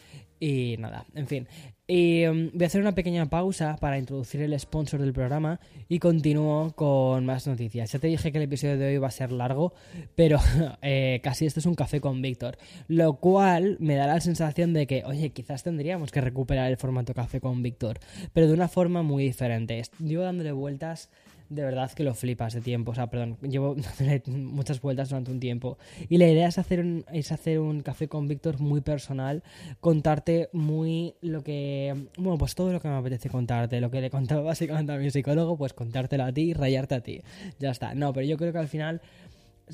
Y 0.44 0.76
nada, 0.80 1.06
en 1.14 1.28
fin. 1.28 1.48
Y 1.86 2.26
um, 2.26 2.50
voy 2.52 2.64
a 2.64 2.66
hacer 2.66 2.82
una 2.82 2.96
pequeña 2.96 3.28
pausa 3.28 3.78
para 3.80 4.00
introducir 4.00 4.42
el 4.42 4.60
sponsor 4.60 5.00
del 5.00 5.14
programa 5.14 5.60
y 5.88 6.00
continúo 6.00 6.72
con 6.74 7.28
más 7.28 7.46
noticias. 7.46 7.92
Ya 7.92 8.00
te 8.00 8.08
dije 8.08 8.32
que 8.32 8.40
el 8.40 8.46
episodio 8.46 8.76
de 8.80 8.88
hoy 8.88 8.98
va 8.98 9.10
a 9.10 9.12
ser 9.12 9.32
largo, 9.32 9.76
pero 10.16 10.40
eh, 10.82 11.22
casi 11.24 11.46
esto 11.46 11.60
es 11.60 11.68
un 11.68 11.76
café 11.76 12.02
con 12.02 12.24
Víctor. 12.24 12.58
Lo 12.88 13.18
cual 13.18 13.78
me 13.80 13.94
da 13.94 14.08
la 14.08 14.20
sensación 14.20 14.74
de 14.74 14.88
que, 14.88 15.04
oye, 15.06 15.30
quizás 15.30 15.62
tendríamos 15.62 16.12
que 16.12 16.22
recuperar 16.22 16.72
el 16.72 16.78
formato 16.78 17.14
café 17.14 17.40
con 17.40 17.62
Víctor, 17.62 18.00
pero 18.34 18.48
de 18.48 18.54
una 18.54 18.68
forma 18.68 19.04
muy 19.04 19.26
diferente. 19.26 19.84
Llevo 20.00 20.24
dándole 20.24 20.54
vueltas 20.54 21.12
de 21.52 21.64
verdad 21.64 21.92
que 21.92 22.04
lo 22.04 22.14
flipas 22.14 22.54
de 22.54 22.62
tiempo. 22.62 22.92
O 22.92 22.96
sea, 22.96 23.08
perdón, 23.08 23.38
llevo 23.42 23.76
muchas 24.28 24.82
vueltas 24.82 25.10
durante 25.10 25.32
un 25.32 25.40
tiempo. 25.40 25.78
Y 26.08 26.18
la 26.18 26.28
idea 26.28 26.48
es 26.48 26.58
hacer 26.58 26.80
un, 26.80 27.06
es 27.12 27.32
hacer 27.32 27.60
un 27.60 27.82
café 27.82 28.08
con 28.08 28.28
Víctor 28.28 28.60
muy 28.60 28.80
personal, 28.80 29.44
contarte 29.82 30.50
muy 30.54 31.16
lo 31.22 31.44
que. 31.44 32.08
Bueno, 32.18 32.38
pues 32.38 32.56
todo 32.56 32.72
lo 32.72 32.80
que 32.80 32.88
me 32.88 32.96
apetece 32.96 33.30
contarte. 33.30 33.82
Lo 33.82 33.92
que 33.92 34.00
le 34.00 34.10
contaba 34.10 34.42
básicamente 34.52 34.94
a 34.94 34.98
mi 34.98 35.12
psicólogo, 35.12 35.58
pues 35.58 35.74
contártelo 35.74 36.24
a 36.24 36.32
ti 36.32 36.42
y 36.42 36.54
rayarte 36.54 36.96
a 36.96 37.02
ti. 37.02 37.22
Ya 37.60 37.72
está. 37.72 37.94
No, 37.94 38.14
pero 38.14 38.26
yo 38.26 38.38
creo 38.38 38.54
que 38.54 38.60
al 38.60 38.70
final 38.70 39.02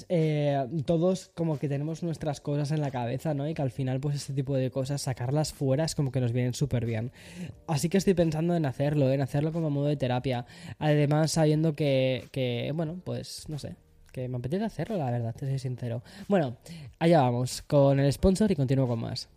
eh, 0.10 0.68
todos 0.86 1.32
como 1.34 1.60
que 1.60 1.70
tenemos 1.70 2.04
nuestras 2.04 2.42
cosas 2.42 2.72
en 2.72 2.82
la 2.82 2.92
cabeza, 2.92 3.34
¿no? 3.34 3.48
Y 3.48 3.54
que 3.54 3.62
al 3.62 3.72
final, 3.72 4.00
pues 4.00 4.16
este 4.16 4.34
tipo 4.34 4.56
de 4.56 4.72
cosas, 4.72 5.02
sacarlas 5.02 5.54
fuera 5.54 5.86
es 5.86 5.96
como 5.96 6.12
que 6.12 6.22
nos 6.22 6.34
vienen 6.34 6.54
súper 6.54 6.86
bien. 6.86 7.12
Así 7.68 7.90
que 7.90 7.98
estoy 7.98 8.14
pensando 8.14 8.56
en 8.56 8.66
hacerlo, 8.66 9.12
en 9.12 9.22
hacerlo 9.22 9.52
como 9.52 9.70
modo 9.70 9.88
de 9.88 9.98
terapia. 9.98 10.46
Además, 10.80 11.32
sabiendo 11.32 11.74
que, 11.74 12.28
que 12.32 12.72
bueno, 12.76 13.00
pues 13.04 13.46
no 13.50 13.60
sé, 13.60 13.76
que 14.12 14.28
me 14.28 14.38
apetece 14.38 14.66
hacerlo, 14.66 14.98
la 14.98 15.12
verdad, 15.12 15.36
te 15.36 15.46
soy 15.46 15.60
sincero. 15.60 16.04
Bueno, 16.28 16.58
allá 17.00 17.22
vamos 17.22 17.62
con 17.62 18.00
el 18.00 18.12
sponsor 18.12 18.52
y 18.52 18.56
continúo 18.56 18.88
con 18.88 19.00
más. 19.00 19.30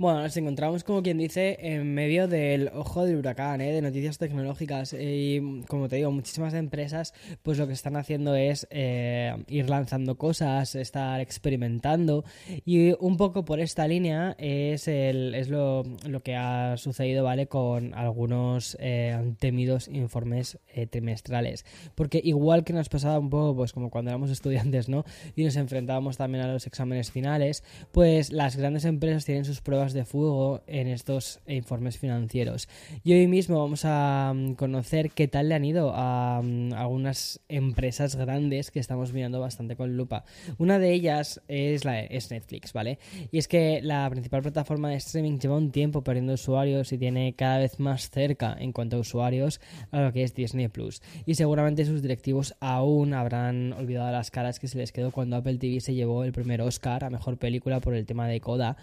Bueno, 0.00 0.22
nos 0.22 0.34
encontramos, 0.38 0.82
como 0.82 1.02
quien 1.02 1.18
dice, 1.18 1.58
en 1.60 1.92
medio 1.92 2.26
del 2.26 2.70
ojo 2.72 3.04
del 3.04 3.16
huracán, 3.16 3.60
¿eh? 3.60 3.70
de 3.70 3.82
noticias 3.82 4.16
tecnológicas. 4.16 4.94
Y 4.98 5.62
como 5.68 5.90
te 5.90 5.96
digo, 5.96 6.10
muchísimas 6.10 6.54
empresas, 6.54 7.12
pues 7.42 7.58
lo 7.58 7.66
que 7.66 7.74
están 7.74 7.96
haciendo 7.96 8.34
es 8.34 8.66
eh, 8.70 9.36
ir 9.46 9.68
lanzando 9.68 10.16
cosas, 10.16 10.74
estar 10.74 11.20
experimentando. 11.20 12.24
Y 12.64 12.94
un 12.98 13.18
poco 13.18 13.44
por 13.44 13.60
esta 13.60 13.86
línea 13.86 14.34
es, 14.38 14.88
el, 14.88 15.34
es 15.34 15.50
lo, 15.50 15.82
lo 16.06 16.20
que 16.22 16.34
ha 16.34 16.78
sucedido, 16.78 17.22
¿vale? 17.24 17.46
Con 17.46 17.92
algunos 17.92 18.78
eh, 18.80 19.34
temidos 19.38 19.86
informes 19.86 20.58
eh, 20.74 20.86
trimestrales. 20.86 21.66
Porque 21.94 22.22
igual 22.24 22.64
que 22.64 22.72
nos 22.72 22.88
pasaba 22.88 23.18
un 23.18 23.28
poco, 23.28 23.54
pues 23.54 23.74
como 23.74 23.90
cuando 23.90 24.12
éramos 24.12 24.30
estudiantes, 24.30 24.88
¿no? 24.88 25.04
Y 25.36 25.44
nos 25.44 25.56
enfrentábamos 25.56 26.16
también 26.16 26.44
a 26.44 26.50
los 26.50 26.66
exámenes 26.66 27.10
finales, 27.10 27.64
pues 27.92 28.32
las 28.32 28.56
grandes 28.56 28.86
empresas 28.86 29.26
tienen 29.26 29.44
sus 29.44 29.60
pruebas 29.60 29.89
de 29.92 30.04
fuego 30.04 30.62
en 30.66 30.88
estos 30.88 31.40
informes 31.46 31.98
financieros. 31.98 32.68
Y 33.04 33.12
hoy 33.12 33.26
mismo 33.26 33.58
vamos 33.58 33.84
a 33.84 34.32
mm, 34.34 34.54
conocer 34.54 35.10
qué 35.10 35.28
tal 35.28 35.48
le 35.48 35.54
han 35.54 35.64
ido 35.64 35.92
a 35.94 36.40
mm, 36.42 36.72
algunas 36.74 37.40
empresas 37.48 38.16
grandes 38.16 38.70
que 38.70 38.80
estamos 38.80 39.12
mirando 39.12 39.40
bastante 39.40 39.76
con 39.76 39.96
lupa. 39.96 40.24
Una 40.58 40.78
de 40.78 40.92
ellas 40.92 41.40
es, 41.48 41.84
la, 41.84 42.00
es 42.00 42.30
Netflix, 42.30 42.72
¿vale? 42.72 42.98
Y 43.30 43.38
es 43.38 43.48
que 43.48 43.80
la 43.82 44.08
principal 44.10 44.42
plataforma 44.42 44.90
de 44.90 44.96
streaming 44.96 45.38
lleva 45.38 45.56
un 45.56 45.70
tiempo 45.70 46.02
perdiendo 46.02 46.34
usuarios 46.34 46.92
y 46.92 46.98
tiene 46.98 47.34
cada 47.34 47.58
vez 47.58 47.78
más 47.80 48.10
cerca 48.10 48.56
en 48.58 48.72
cuanto 48.72 48.96
a 48.96 49.00
usuarios 49.00 49.60
a 49.90 50.00
lo 50.00 50.12
que 50.12 50.22
es 50.22 50.34
Disney 50.34 50.68
Plus. 50.68 51.02
Y 51.26 51.34
seguramente 51.34 51.84
sus 51.84 52.02
directivos 52.02 52.54
aún 52.60 53.14
habrán 53.14 53.72
olvidado 53.72 54.10
las 54.12 54.30
caras 54.30 54.58
que 54.58 54.68
se 54.68 54.78
les 54.78 54.92
quedó 54.92 55.10
cuando 55.10 55.36
Apple 55.36 55.58
TV 55.58 55.80
se 55.80 55.94
llevó 55.94 56.24
el 56.24 56.32
primer 56.32 56.62
Oscar 56.62 57.04
a 57.04 57.10
mejor 57.10 57.36
película 57.36 57.80
por 57.80 57.94
el 57.94 58.06
tema 58.06 58.28
de 58.28 58.40
Coda 58.40 58.76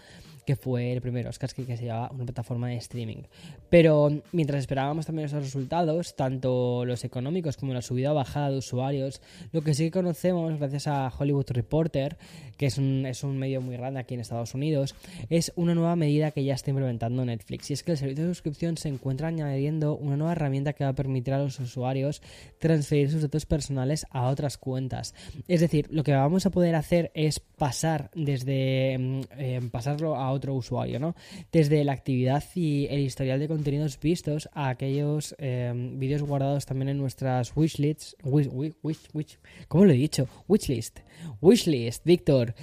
que 0.48 0.56
fue 0.56 0.94
el 0.94 1.02
primer 1.02 1.28
Oscar 1.28 1.52
que, 1.52 1.76
se 1.76 1.84
llevaba 1.84 2.10
una 2.10 2.24
plataforma 2.24 2.68
de 2.68 2.76
streaming. 2.76 3.24
Pero 3.68 4.22
mientras 4.32 4.60
esperábamos 4.60 5.04
también 5.04 5.26
esos 5.26 5.42
resultados, 5.42 6.16
tanto 6.16 6.86
los 6.86 7.04
económicos 7.04 7.58
como 7.58 7.74
la 7.74 7.82
subida 7.82 8.12
o 8.12 8.14
bajada 8.14 8.50
de 8.50 8.56
usuarios, 8.56 9.20
lo 9.52 9.60
que 9.60 9.74
sí 9.74 9.84
que 9.84 9.90
conocemos 9.90 10.58
gracias 10.58 10.86
a 10.86 11.12
Hollywood 11.18 11.50
Reporter, 11.50 12.16
que 12.56 12.64
es 12.64 12.78
un, 12.78 13.04
es 13.04 13.24
un 13.24 13.36
medio 13.36 13.60
muy 13.60 13.76
grande 13.76 14.00
aquí 14.00 14.14
en 14.14 14.20
Estados 14.20 14.54
Unidos, 14.54 14.94
es 15.28 15.52
una 15.54 15.74
nueva 15.74 15.96
medida 15.96 16.30
que 16.30 16.42
ya 16.42 16.54
está 16.54 16.70
implementando 16.70 17.22
Netflix. 17.26 17.68
Y 17.68 17.74
es 17.74 17.82
que 17.82 17.92
el 17.92 17.98
servicio 17.98 18.24
de 18.24 18.30
suscripción 18.30 18.78
se 18.78 18.88
encuentra 18.88 19.28
añadiendo 19.28 19.96
una 19.96 20.16
nueva 20.16 20.32
herramienta 20.32 20.72
que 20.72 20.84
va 20.84 20.90
a 20.90 20.94
permitir 20.94 21.34
a 21.34 21.38
los 21.40 21.60
usuarios 21.60 22.22
transferir 22.58 23.10
sus 23.10 23.20
datos 23.20 23.44
personales 23.44 24.06
a 24.08 24.28
otras 24.28 24.56
cuentas. 24.56 25.14
Es 25.46 25.60
decir, 25.60 25.88
lo 25.90 26.04
que 26.04 26.12
vamos 26.12 26.46
a 26.46 26.50
poder 26.50 26.74
hacer 26.74 27.10
es 27.12 27.38
pasar 27.38 28.10
desde 28.14 28.96
mm, 28.98 29.20
eh, 29.36 29.60
pasarlo 29.70 30.16
a 30.16 30.37
otro 30.38 30.54
usuario, 30.54 30.98
¿no? 30.98 31.14
Desde 31.52 31.84
la 31.84 31.92
actividad 31.92 32.42
y 32.54 32.86
el 32.90 33.00
historial 33.00 33.38
de 33.38 33.48
contenidos 33.48 33.98
vistos 34.00 34.48
a 34.52 34.70
aquellos 34.70 35.34
eh, 35.38 35.72
vídeos 35.94 36.22
guardados 36.22 36.66
también 36.66 36.88
en 36.88 36.98
nuestras 36.98 37.56
wishlists. 37.56 38.16
Wish, 38.24 38.48
wish, 38.82 39.38
¿Cómo 39.68 39.84
lo 39.84 39.92
he 39.92 39.96
dicho? 39.96 40.28
Wishlist. 40.48 41.00
Wishlist, 41.40 42.04
Víctor. 42.04 42.54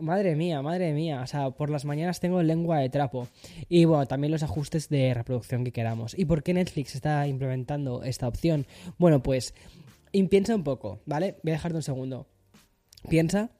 Madre 0.00 0.34
mía, 0.34 0.60
madre 0.60 0.92
mía. 0.92 1.20
O 1.22 1.26
sea, 1.26 1.50
por 1.50 1.70
las 1.70 1.84
mañanas 1.84 2.18
tengo 2.18 2.42
lengua 2.42 2.78
de 2.78 2.88
trapo. 2.88 3.28
Y 3.68 3.84
bueno, 3.84 4.06
también 4.06 4.32
los 4.32 4.42
ajustes 4.42 4.88
de 4.88 5.14
reproducción 5.14 5.64
que 5.64 5.72
queramos. 5.72 6.18
¿Y 6.18 6.24
por 6.24 6.42
qué 6.42 6.54
Netflix 6.54 6.94
está 6.94 7.26
implementando 7.28 8.02
esta 8.02 8.26
opción? 8.26 8.66
Bueno, 8.98 9.22
pues 9.22 9.54
piensa 10.30 10.54
un 10.54 10.64
poco, 10.64 11.00
¿vale? 11.06 11.36
Voy 11.42 11.52
a 11.52 11.56
dejarte 11.56 11.76
un 11.76 11.82
segundo. 11.82 12.26
Piensa. 13.08 13.50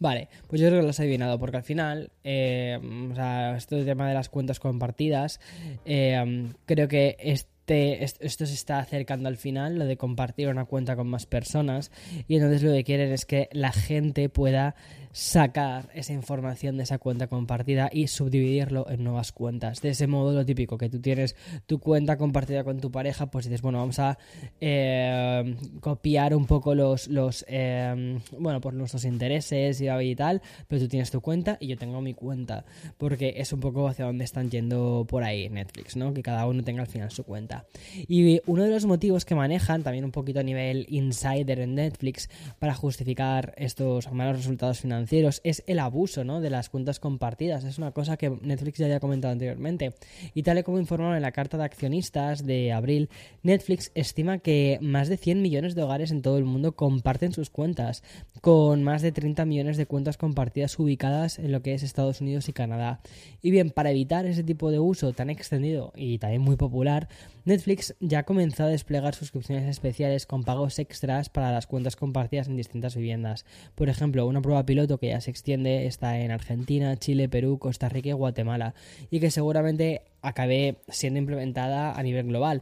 Vale, 0.00 0.28
pues 0.46 0.60
yo 0.60 0.68
creo 0.68 0.80
que 0.80 0.84
lo 0.84 0.90
has 0.90 1.00
adivinado, 1.00 1.38
porque 1.38 1.56
al 1.56 1.62
final, 1.64 2.10
eh, 2.22 2.78
o 3.10 3.14
sea, 3.14 3.56
este 3.56 3.84
tema 3.84 4.08
de 4.08 4.14
las 4.14 4.28
cuentas 4.28 4.60
compartidas, 4.60 5.40
eh, 5.84 6.46
creo 6.66 6.86
que 6.86 7.16
este, 7.18 8.04
esto 8.04 8.46
se 8.46 8.54
está 8.54 8.78
acercando 8.78 9.28
al 9.28 9.36
final, 9.36 9.76
lo 9.76 9.86
de 9.86 9.96
compartir 9.96 10.48
una 10.48 10.66
cuenta 10.66 10.94
con 10.94 11.08
más 11.08 11.26
personas, 11.26 11.90
y 12.28 12.36
entonces 12.36 12.62
lo 12.62 12.72
que 12.72 12.84
quieren 12.84 13.12
es 13.12 13.26
que 13.26 13.48
la 13.52 13.72
gente 13.72 14.28
pueda 14.28 14.76
sacar 15.12 15.90
esa 15.94 16.12
información 16.12 16.76
de 16.76 16.84
esa 16.84 16.98
cuenta 16.98 17.26
compartida 17.26 17.90
y 17.92 18.08
subdividirlo 18.08 18.88
en 18.88 19.04
nuevas 19.04 19.32
cuentas. 19.32 19.80
De 19.80 19.90
ese 19.90 20.06
modo, 20.06 20.32
lo 20.32 20.44
típico, 20.44 20.78
que 20.78 20.88
tú 20.88 21.00
tienes 21.00 21.36
tu 21.66 21.78
cuenta 21.78 22.16
compartida 22.16 22.64
con 22.64 22.80
tu 22.80 22.90
pareja, 22.90 23.26
pues 23.26 23.46
dices, 23.46 23.62
bueno, 23.62 23.78
vamos 23.78 23.98
a 23.98 24.18
eh, 24.60 25.56
copiar 25.80 26.34
un 26.34 26.46
poco 26.46 26.74
los, 26.74 27.08
los 27.08 27.44
eh, 27.48 28.18
bueno, 28.38 28.60
por 28.60 28.74
nuestros 28.74 29.04
intereses 29.04 29.80
y 29.80 30.14
tal, 30.14 30.42
pero 30.66 30.82
tú 30.82 30.88
tienes 30.88 31.10
tu 31.10 31.20
cuenta 31.20 31.56
y 31.60 31.68
yo 31.68 31.76
tengo 31.76 32.00
mi 32.00 32.14
cuenta, 32.14 32.64
porque 32.96 33.34
es 33.36 33.52
un 33.52 33.60
poco 33.60 33.88
hacia 33.88 34.04
donde 34.04 34.24
están 34.24 34.50
yendo 34.50 35.06
por 35.08 35.24
ahí 35.24 35.48
Netflix, 35.48 35.96
¿no? 35.96 36.12
Que 36.12 36.22
cada 36.22 36.46
uno 36.46 36.62
tenga 36.62 36.82
al 36.82 36.88
final 36.88 37.10
su 37.10 37.24
cuenta. 37.24 37.64
Y 38.06 38.40
uno 38.46 38.64
de 38.64 38.70
los 38.70 38.86
motivos 38.86 39.24
que 39.24 39.34
manejan, 39.34 39.82
también 39.82 40.04
un 40.04 40.12
poquito 40.12 40.40
a 40.40 40.42
nivel 40.42 40.86
insider 40.88 41.60
en 41.60 41.74
Netflix, 41.74 42.28
para 42.58 42.74
justificar 42.74 43.54
estos 43.56 44.10
malos 44.12 44.36
resultados 44.36 44.80
financieros, 44.80 44.98
es 45.10 45.62
el 45.66 45.78
abuso 45.78 46.24
¿no? 46.24 46.40
de 46.40 46.50
las 46.50 46.68
cuentas 46.68 47.00
compartidas. 47.00 47.64
Es 47.64 47.78
una 47.78 47.92
cosa 47.92 48.16
que 48.16 48.30
Netflix 48.30 48.78
ya 48.78 48.86
había 48.86 49.00
comentado 49.00 49.32
anteriormente. 49.32 49.94
Y 50.34 50.42
tal 50.42 50.58
y 50.58 50.62
como 50.62 50.78
informaron 50.78 51.16
en 51.16 51.22
la 51.22 51.32
carta 51.32 51.56
de 51.56 51.64
accionistas 51.64 52.44
de 52.44 52.72
abril, 52.72 53.08
Netflix 53.42 53.90
estima 53.94 54.38
que 54.38 54.78
más 54.80 55.08
de 55.08 55.16
100 55.16 55.42
millones 55.42 55.74
de 55.74 55.82
hogares 55.82 56.10
en 56.10 56.22
todo 56.22 56.38
el 56.38 56.44
mundo 56.44 56.72
comparten 56.76 57.32
sus 57.32 57.50
cuentas, 57.50 58.02
con 58.40 58.82
más 58.82 59.02
de 59.02 59.12
30 59.12 59.44
millones 59.44 59.76
de 59.76 59.86
cuentas 59.86 60.16
compartidas 60.16 60.78
ubicadas 60.78 61.38
en 61.38 61.52
lo 61.52 61.62
que 61.62 61.74
es 61.74 61.82
Estados 61.82 62.20
Unidos 62.20 62.48
y 62.48 62.52
Canadá. 62.52 63.00
Y 63.42 63.50
bien, 63.50 63.70
para 63.70 63.90
evitar 63.90 64.26
ese 64.26 64.44
tipo 64.44 64.70
de 64.70 64.78
uso 64.78 65.12
tan 65.12 65.30
extendido 65.30 65.92
y 65.96 66.18
también 66.18 66.42
muy 66.42 66.56
popular, 66.56 67.08
Netflix 67.48 67.96
ya 67.98 68.18
ha 68.18 68.22
comenzado 68.24 68.68
a 68.68 68.72
desplegar 68.72 69.14
suscripciones 69.14 69.66
especiales 69.70 70.26
con 70.26 70.44
pagos 70.44 70.78
extras 70.78 71.30
para 71.30 71.50
las 71.50 71.66
cuentas 71.66 71.96
compartidas 71.96 72.46
en 72.46 72.56
distintas 72.56 72.94
viviendas. 72.94 73.46
Por 73.74 73.88
ejemplo, 73.88 74.26
una 74.26 74.42
prueba 74.42 74.66
piloto 74.66 74.98
que 74.98 75.08
ya 75.08 75.20
se 75.22 75.30
extiende 75.30 75.86
está 75.86 76.18
en 76.18 76.30
Argentina, 76.30 76.94
Chile, 76.98 77.30
Perú, 77.30 77.58
Costa 77.58 77.88
Rica 77.88 78.10
y 78.10 78.12
Guatemala 78.12 78.74
y 79.10 79.18
que 79.18 79.30
seguramente 79.30 80.02
acabe 80.20 80.76
siendo 80.88 81.20
implementada 81.20 81.98
a 81.98 82.02
nivel 82.02 82.26
global. 82.26 82.60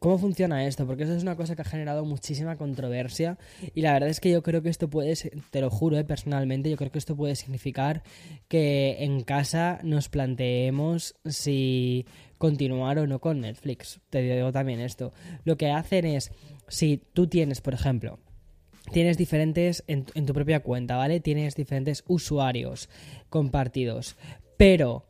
¿Cómo 0.00 0.18
funciona 0.18 0.66
esto? 0.66 0.86
Porque 0.86 1.04
eso 1.04 1.14
es 1.14 1.22
una 1.22 1.34
cosa 1.34 1.56
que 1.56 1.62
ha 1.62 1.64
generado 1.64 2.04
muchísima 2.04 2.56
controversia 2.56 3.38
y 3.74 3.80
la 3.80 3.94
verdad 3.94 4.10
es 4.10 4.20
que 4.20 4.30
yo 4.30 4.42
creo 4.42 4.60
que 4.60 4.68
esto 4.68 4.90
puede, 4.90 5.14
te 5.50 5.60
lo 5.62 5.70
juro 5.70 5.96
eh, 5.96 6.04
personalmente, 6.04 6.68
yo 6.68 6.76
creo 6.76 6.92
que 6.92 6.98
esto 6.98 7.16
puede 7.16 7.36
significar 7.36 8.02
que 8.48 8.96
en 9.00 9.22
casa 9.22 9.78
nos 9.82 10.10
planteemos 10.10 11.14
si 11.24 12.04
continuar 12.36 12.98
o 12.98 13.06
no 13.06 13.18
con 13.18 13.40
Netflix. 13.40 14.00
Te 14.10 14.20
digo 14.20 14.52
también 14.52 14.80
esto. 14.80 15.14
Lo 15.44 15.56
que 15.56 15.70
hacen 15.70 16.04
es, 16.04 16.32
si 16.68 17.00
tú 17.14 17.26
tienes, 17.26 17.62
por 17.62 17.72
ejemplo, 17.72 18.18
tienes 18.92 19.16
diferentes 19.16 19.84
en, 19.86 20.04
en 20.14 20.26
tu 20.26 20.34
propia 20.34 20.60
cuenta, 20.60 20.96
¿vale? 20.96 21.20
Tienes 21.20 21.54
diferentes 21.54 22.04
usuarios 22.06 22.90
compartidos, 23.30 24.16
pero 24.58 25.06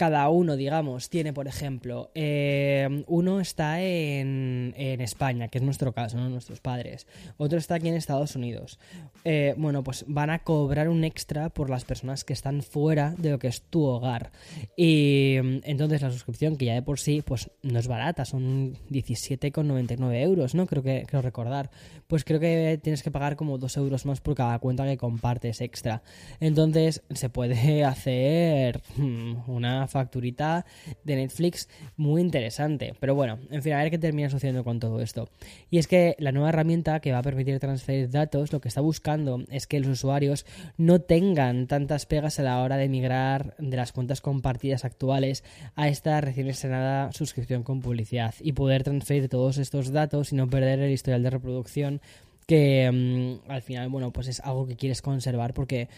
cada 0.00 0.30
uno, 0.30 0.56
digamos, 0.56 1.10
tiene, 1.10 1.34
por 1.34 1.46
ejemplo, 1.46 2.10
eh, 2.14 3.04
uno 3.06 3.38
está 3.38 3.82
en, 3.82 4.72
España, 4.74 5.48
que 5.48 5.58
es 5.58 5.64
nuestro 5.64 5.92
caso, 5.92 6.16
¿no? 6.16 6.30
nuestros 6.30 6.58
padres, 6.58 7.06
otro 7.36 7.58
está 7.58 7.74
aquí 7.74 7.88
en 7.88 7.96
Estados 7.96 8.34
Unidos. 8.34 8.78
Eh, 9.26 9.54
bueno, 9.58 9.84
pues 9.84 10.06
van 10.08 10.30
a 10.30 10.38
cobrar 10.38 10.88
un 10.88 11.04
extra 11.04 11.50
por 11.50 11.68
las 11.68 11.84
personas 11.84 12.24
que 12.24 12.32
están 12.32 12.62
fuera 12.62 13.14
de 13.18 13.32
lo 13.32 13.38
que 13.38 13.48
es 13.48 13.60
tu 13.60 13.84
hogar. 13.84 14.32
Y 14.74 15.36
entonces 15.64 16.00
la 16.00 16.10
suscripción, 16.10 16.56
que 16.56 16.64
ya 16.64 16.72
de 16.72 16.80
por 16.80 16.98
sí, 16.98 17.20
pues 17.20 17.50
no 17.62 17.78
es 17.78 17.86
barata, 17.86 18.24
son 18.24 18.78
17,99 18.88 20.14
euros, 20.22 20.54
¿no? 20.54 20.66
Creo 20.66 20.82
que 20.82 21.04
creo 21.06 21.20
recordar. 21.20 21.70
Pues 22.06 22.24
creo 22.24 22.40
que 22.40 22.80
tienes 22.82 23.02
que 23.02 23.10
pagar 23.10 23.36
como 23.36 23.58
2 23.58 23.76
euros 23.76 24.06
más 24.06 24.22
por 24.22 24.34
cada 24.34 24.58
cuenta 24.60 24.86
que 24.86 24.96
compartes 24.96 25.60
extra. 25.60 26.02
Entonces 26.40 27.02
se 27.10 27.28
puede 27.28 27.84
hacer 27.84 28.80
hmm, 28.96 29.50
una 29.50 29.89
facturita 29.90 30.64
de 31.04 31.16
Netflix 31.16 31.68
muy 31.96 32.20
interesante. 32.20 32.94
Pero 32.98 33.14
bueno, 33.14 33.38
en 33.50 33.62
fin, 33.62 33.72
a 33.72 33.78
ver 33.78 33.90
qué 33.90 33.98
termina 33.98 34.30
sucediendo 34.30 34.64
con 34.64 34.80
todo 34.80 35.00
esto. 35.00 35.28
Y 35.70 35.78
es 35.78 35.86
que 35.86 36.16
la 36.18 36.32
nueva 36.32 36.50
herramienta 36.50 37.00
que 37.00 37.12
va 37.12 37.18
a 37.18 37.22
permitir 37.22 37.58
transferir 37.58 38.10
datos 38.10 38.52
lo 38.52 38.60
que 38.60 38.68
está 38.68 38.80
buscando 38.80 39.44
es 39.50 39.66
que 39.66 39.80
los 39.80 39.88
usuarios 39.88 40.46
no 40.76 41.00
tengan 41.00 41.66
tantas 41.66 42.06
pegas 42.06 42.38
a 42.38 42.42
la 42.42 42.62
hora 42.62 42.76
de 42.76 42.88
migrar 42.88 43.54
de 43.58 43.76
las 43.76 43.92
cuentas 43.92 44.20
compartidas 44.20 44.84
actuales 44.84 45.44
a 45.74 45.88
esta 45.88 46.20
recién 46.20 46.48
estrenada 46.48 47.12
suscripción 47.12 47.62
con 47.62 47.80
publicidad 47.80 48.34
y 48.40 48.52
poder 48.52 48.84
transferir 48.84 49.28
todos 49.28 49.58
estos 49.58 49.92
datos 49.92 50.32
y 50.32 50.36
no 50.36 50.48
perder 50.48 50.80
el 50.80 50.92
historial 50.92 51.22
de 51.22 51.30
reproducción 51.30 52.00
que 52.46 52.90
mm, 52.90 53.50
al 53.50 53.62
final, 53.62 53.88
bueno, 53.90 54.12
pues 54.12 54.26
es 54.26 54.40
algo 54.40 54.66
que 54.66 54.76
quieres 54.76 55.02
conservar 55.02 55.54
porque 55.54 55.88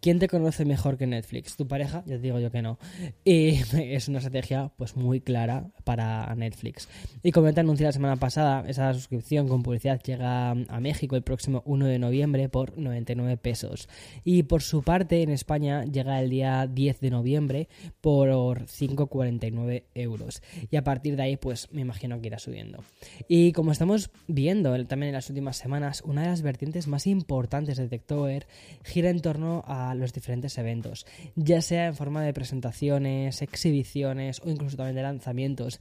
¿Quién 0.00 0.18
te 0.18 0.28
conoce 0.28 0.64
mejor 0.64 0.96
que 0.96 1.06
Netflix? 1.06 1.56
¿Tu 1.56 1.68
pareja? 1.68 2.02
Ya 2.06 2.16
te 2.16 2.22
digo 2.22 2.38
yo 2.38 2.50
que 2.50 2.62
no. 2.62 2.78
Y 3.22 3.48
es 3.76 4.08
una 4.08 4.18
estrategia 4.18 4.72
pues 4.78 4.96
muy 4.96 5.20
clara 5.20 5.66
para 5.84 6.34
Netflix. 6.34 6.88
Y 7.22 7.32
como 7.32 7.52
te 7.52 7.60
anuncié 7.60 7.84
la 7.84 7.92
semana 7.92 8.16
pasada, 8.16 8.64
esa 8.66 8.94
suscripción 8.94 9.46
con 9.46 9.62
publicidad 9.62 10.00
llega 10.00 10.52
a 10.52 10.80
México 10.80 11.16
el 11.16 11.22
próximo 11.22 11.62
1 11.66 11.84
de 11.84 11.98
noviembre 11.98 12.48
por 12.48 12.78
99 12.78 13.36
pesos. 13.36 13.90
Y 14.24 14.44
por 14.44 14.62
su 14.62 14.82
parte 14.82 15.22
en 15.22 15.28
España 15.28 15.84
llega 15.84 16.18
el 16.22 16.30
día 16.30 16.66
10 16.66 17.00
de 17.00 17.10
noviembre 17.10 17.68
por 18.00 18.64
5,49 18.64 19.84
euros. 19.94 20.42
Y 20.70 20.76
a 20.76 20.84
partir 20.84 21.16
de 21.16 21.24
ahí 21.24 21.36
pues 21.36 21.68
me 21.72 21.82
imagino 21.82 22.18
que 22.22 22.28
irá 22.28 22.38
subiendo. 22.38 22.82
Y 23.28 23.52
como 23.52 23.70
estamos 23.70 24.10
viendo 24.28 24.70
también 24.86 25.10
en 25.10 25.16
las 25.16 25.28
últimas 25.28 25.58
semanas, 25.58 26.02
una 26.06 26.22
de 26.22 26.28
las 26.28 26.40
vertientes 26.40 26.88
más 26.88 27.06
importantes 27.06 27.76
de 27.76 27.86
TechTower 27.86 28.46
gira 28.82 29.10
en 29.10 29.20
torno 29.20 29.62
a 29.66 29.89
los 29.94 30.12
diferentes 30.12 30.56
eventos, 30.58 31.06
ya 31.36 31.62
sea 31.62 31.86
en 31.86 31.94
forma 31.94 32.22
de 32.22 32.32
presentaciones, 32.32 33.42
exhibiciones 33.42 34.40
o 34.44 34.50
incluso 34.50 34.76
también 34.76 34.96
de 34.96 35.02
lanzamientos. 35.02 35.80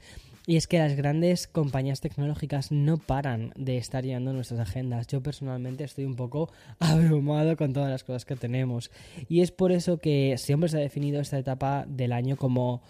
Y 0.49 0.55
es 0.55 0.65
que 0.65 0.79
las 0.79 0.95
grandes 0.95 1.47
compañías 1.47 2.01
tecnológicas 2.01 2.71
no 2.71 2.97
paran 2.97 3.53
de 3.55 3.77
estar 3.77 4.03
llenando 4.03 4.33
nuestras 4.33 4.59
agendas. 4.59 5.05
Yo 5.05 5.21
personalmente 5.21 5.83
estoy 5.83 6.05
un 6.05 6.15
poco 6.15 6.51
abrumado 6.79 7.55
con 7.55 7.71
todas 7.71 7.91
las 7.91 8.03
cosas 8.03 8.25
que 8.25 8.35
tenemos. 8.35 8.89
Y 9.27 9.41
es 9.41 9.51
por 9.51 9.71
eso 9.71 9.99
que 9.99 10.35
siempre 10.39 10.69
se 10.69 10.77
ha 10.77 10.81
definido 10.81 11.21
esta 11.21 11.37
etapa 11.37 11.85
del 11.87 12.13
año 12.13 12.35
como 12.35 12.81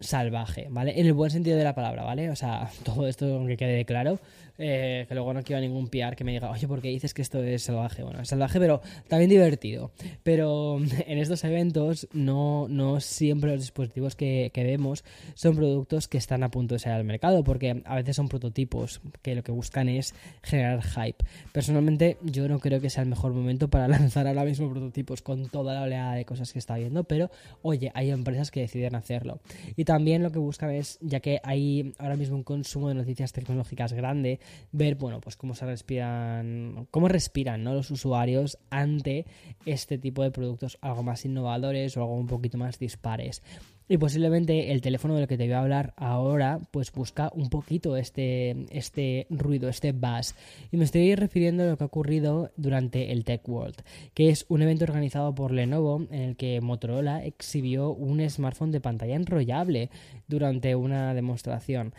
salvaje, 0.00 0.68
¿vale? 0.70 0.98
En 1.00 1.06
el 1.06 1.12
buen 1.12 1.30
sentido 1.30 1.56
de 1.56 1.64
la 1.64 1.74
palabra, 1.74 2.04
¿vale? 2.04 2.30
O 2.30 2.36
sea, 2.36 2.70
todo 2.84 3.08
esto 3.08 3.26
aunque 3.34 3.56
quede 3.56 3.84
claro, 3.84 4.20
eh, 4.56 5.04
que 5.08 5.14
luego 5.14 5.34
no 5.34 5.42
quiero 5.42 5.60
ningún 5.60 5.88
PR 5.88 6.14
que 6.14 6.22
me 6.22 6.32
diga, 6.32 6.50
oye, 6.50 6.68
¿por 6.68 6.80
qué 6.80 6.88
dices 6.88 7.12
que 7.12 7.22
esto 7.22 7.42
es 7.42 7.64
salvaje? 7.64 8.04
Bueno, 8.04 8.20
es 8.20 8.28
salvaje, 8.28 8.60
pero 8.60 8.80
también 9.08 9.30
divertido. 9.30 9.90
Pero 10.22 10.78
en 11.06 11.18
estos 11.18 11.42
eventos 11.44 12.06
no, 12.12 12.66
no 12.68 13.00
siempre 13.00 13.50
los 13.50 13.60
dispositivos 13.60 14.14
que, 14.14 14.50
que 14.54 14.62
vemos 14.62 15.04
son 15.34 15.56
productos 15.56 16.06
que 16.06 16.18
están 16.18 16.44
a 16.44 16.50
punto 16.50 16.76
de 16.76 16.78
salir 16.78 16.98
al 16.98 17.04
mercado, 17.04 17.42
porque 17.42 17.82
a 17.84 17.96
veces 17.96 18.14
son 18.14 18.28
prototipos 18.28 19.00
que 19.22 19.34
lo 19.34 19.42
que 19.42 19.50
buscan 19.50 19.88
es 19.88 20.14
generar 20.42 20.82
hype. 20.82 21.24
Personalmente, 21.52 22.16
yo 22.22 22.46
no 22.48 22.60
creo 22.60 22.80
que 22.80 22.90
sea 22.90 23.02
el 23.02 23.08
mejor 23.08 23.32
momento 23.32 23.68
para 23.68 23.88
lanzar 23.88 24.28
ahora 24.28 24.44
mismo 24.44 24.70
prototipos 24.70 25.20
con 25.20 25.48
toda 25.48 25.74
la 25.74 25.82
oleada 25.82 26.14
de 26.14 26.24
cosas 26.24 26.52
que 26.52 26.60
está 26.60 26.76
viendo, 26.76 27.02
pero 27.02 27.28
oye, 27.62 27.90
hay 27.94 28.10
empresas 28.10 28.52
que 28.52 28.60
deciden 28.60 28.94
hacerlo. 28.94 29.40
Y 29.76 29.84
también 29.84 30.22
lo 30.22 30.30
que 30.30 30.38
buscan 30.38 30.70
es, 30.70 30.98
ya 31.00 31.20
que 31.20 31.40
hay 31.42 31.94
ahora 31.98 32.16
mismo 32.16 32.36
un 32.36 32.44
consumo 32.44 32.88
de 32.88 32.94
noticias 32.94 33.32
tecnológicas 33.32 33.92
grande, 33.92 34.40
ver, 34.72 34.96
bueno, 34.96 35.20
pues 35.20 35.36
cómo 35.36 35.54
se 35.54 35.66
respiran, 35.66 36.86
cómo 36.90 37.08
respiran 37.08 37.62
¿no? 37.64 37.74
los 37.74 37.90
usuarios 37.90 38.58
ante 38.70 39.26
este 39.66 39.98
tipo 39.98 40.22
de 40.22 40.30
productos 40.30 40.78
algo 40.80 41.02
más 41.02 41.24
innovadores 41.24 41.96
o 41.96 42.00
algo 42.00 42.16
un 42.16 42.26
poquito 42.26 42.58
más 42.58 42.78
dispares. 42.78 43.42
Y 43.86 43.98
posiblemente 43.98 44.72
el 44.72 44.80
teléfono 44.80 45.14
del 45.14 45.28
que 45.28 45.36
te 45.36 45.44
voy 45.44 45.52
a 45.52 45.60
hablar 45.60 45.92
ahora, 45.96 46.58
pues 46.70 46.90
busca 46.90 47.30
un 47.34 47.50
poquito 47.50 47.98
este, 47.98 48.64
este 48.70 49.26
ruido, 49.28 49.68
este 49.68 49.92
buzz. 49.92 50.34
Y 50.72 50.78
me 50.78 50.84
estoy 50.84 51.14
refiriendo 51.14 51.64
a 51.64 51.66
lo 51.66 51.76
que 51.76 51.84
ha 51.84 51.88
ocurrido 51.88 52.50
durante 52.56 53.12
el 53.12 53.24
Tech 53.24 53.46
World, 53.46 53.76
que 54.14 54.30
es 54.30 54.46
un 54.48 54.62
evento 54.62 54.84
organizado 54.84 55.34
por 55.34 55.52
Lenovo 55.52 56.06
en 56.10 56.20
el 56.20 56.36
que 56.36 56.62
Motorola 56.62 57.22
exhibió 57.24 57.90
un 57.90 58.26
smartphone 58.30 58.72
de 58.72 58.80
pantalla 58.80 59.16
enrollable 59.16 59.90
durante 60.28 60.74
una 60.74 61.12
demostración. 61.12 61.92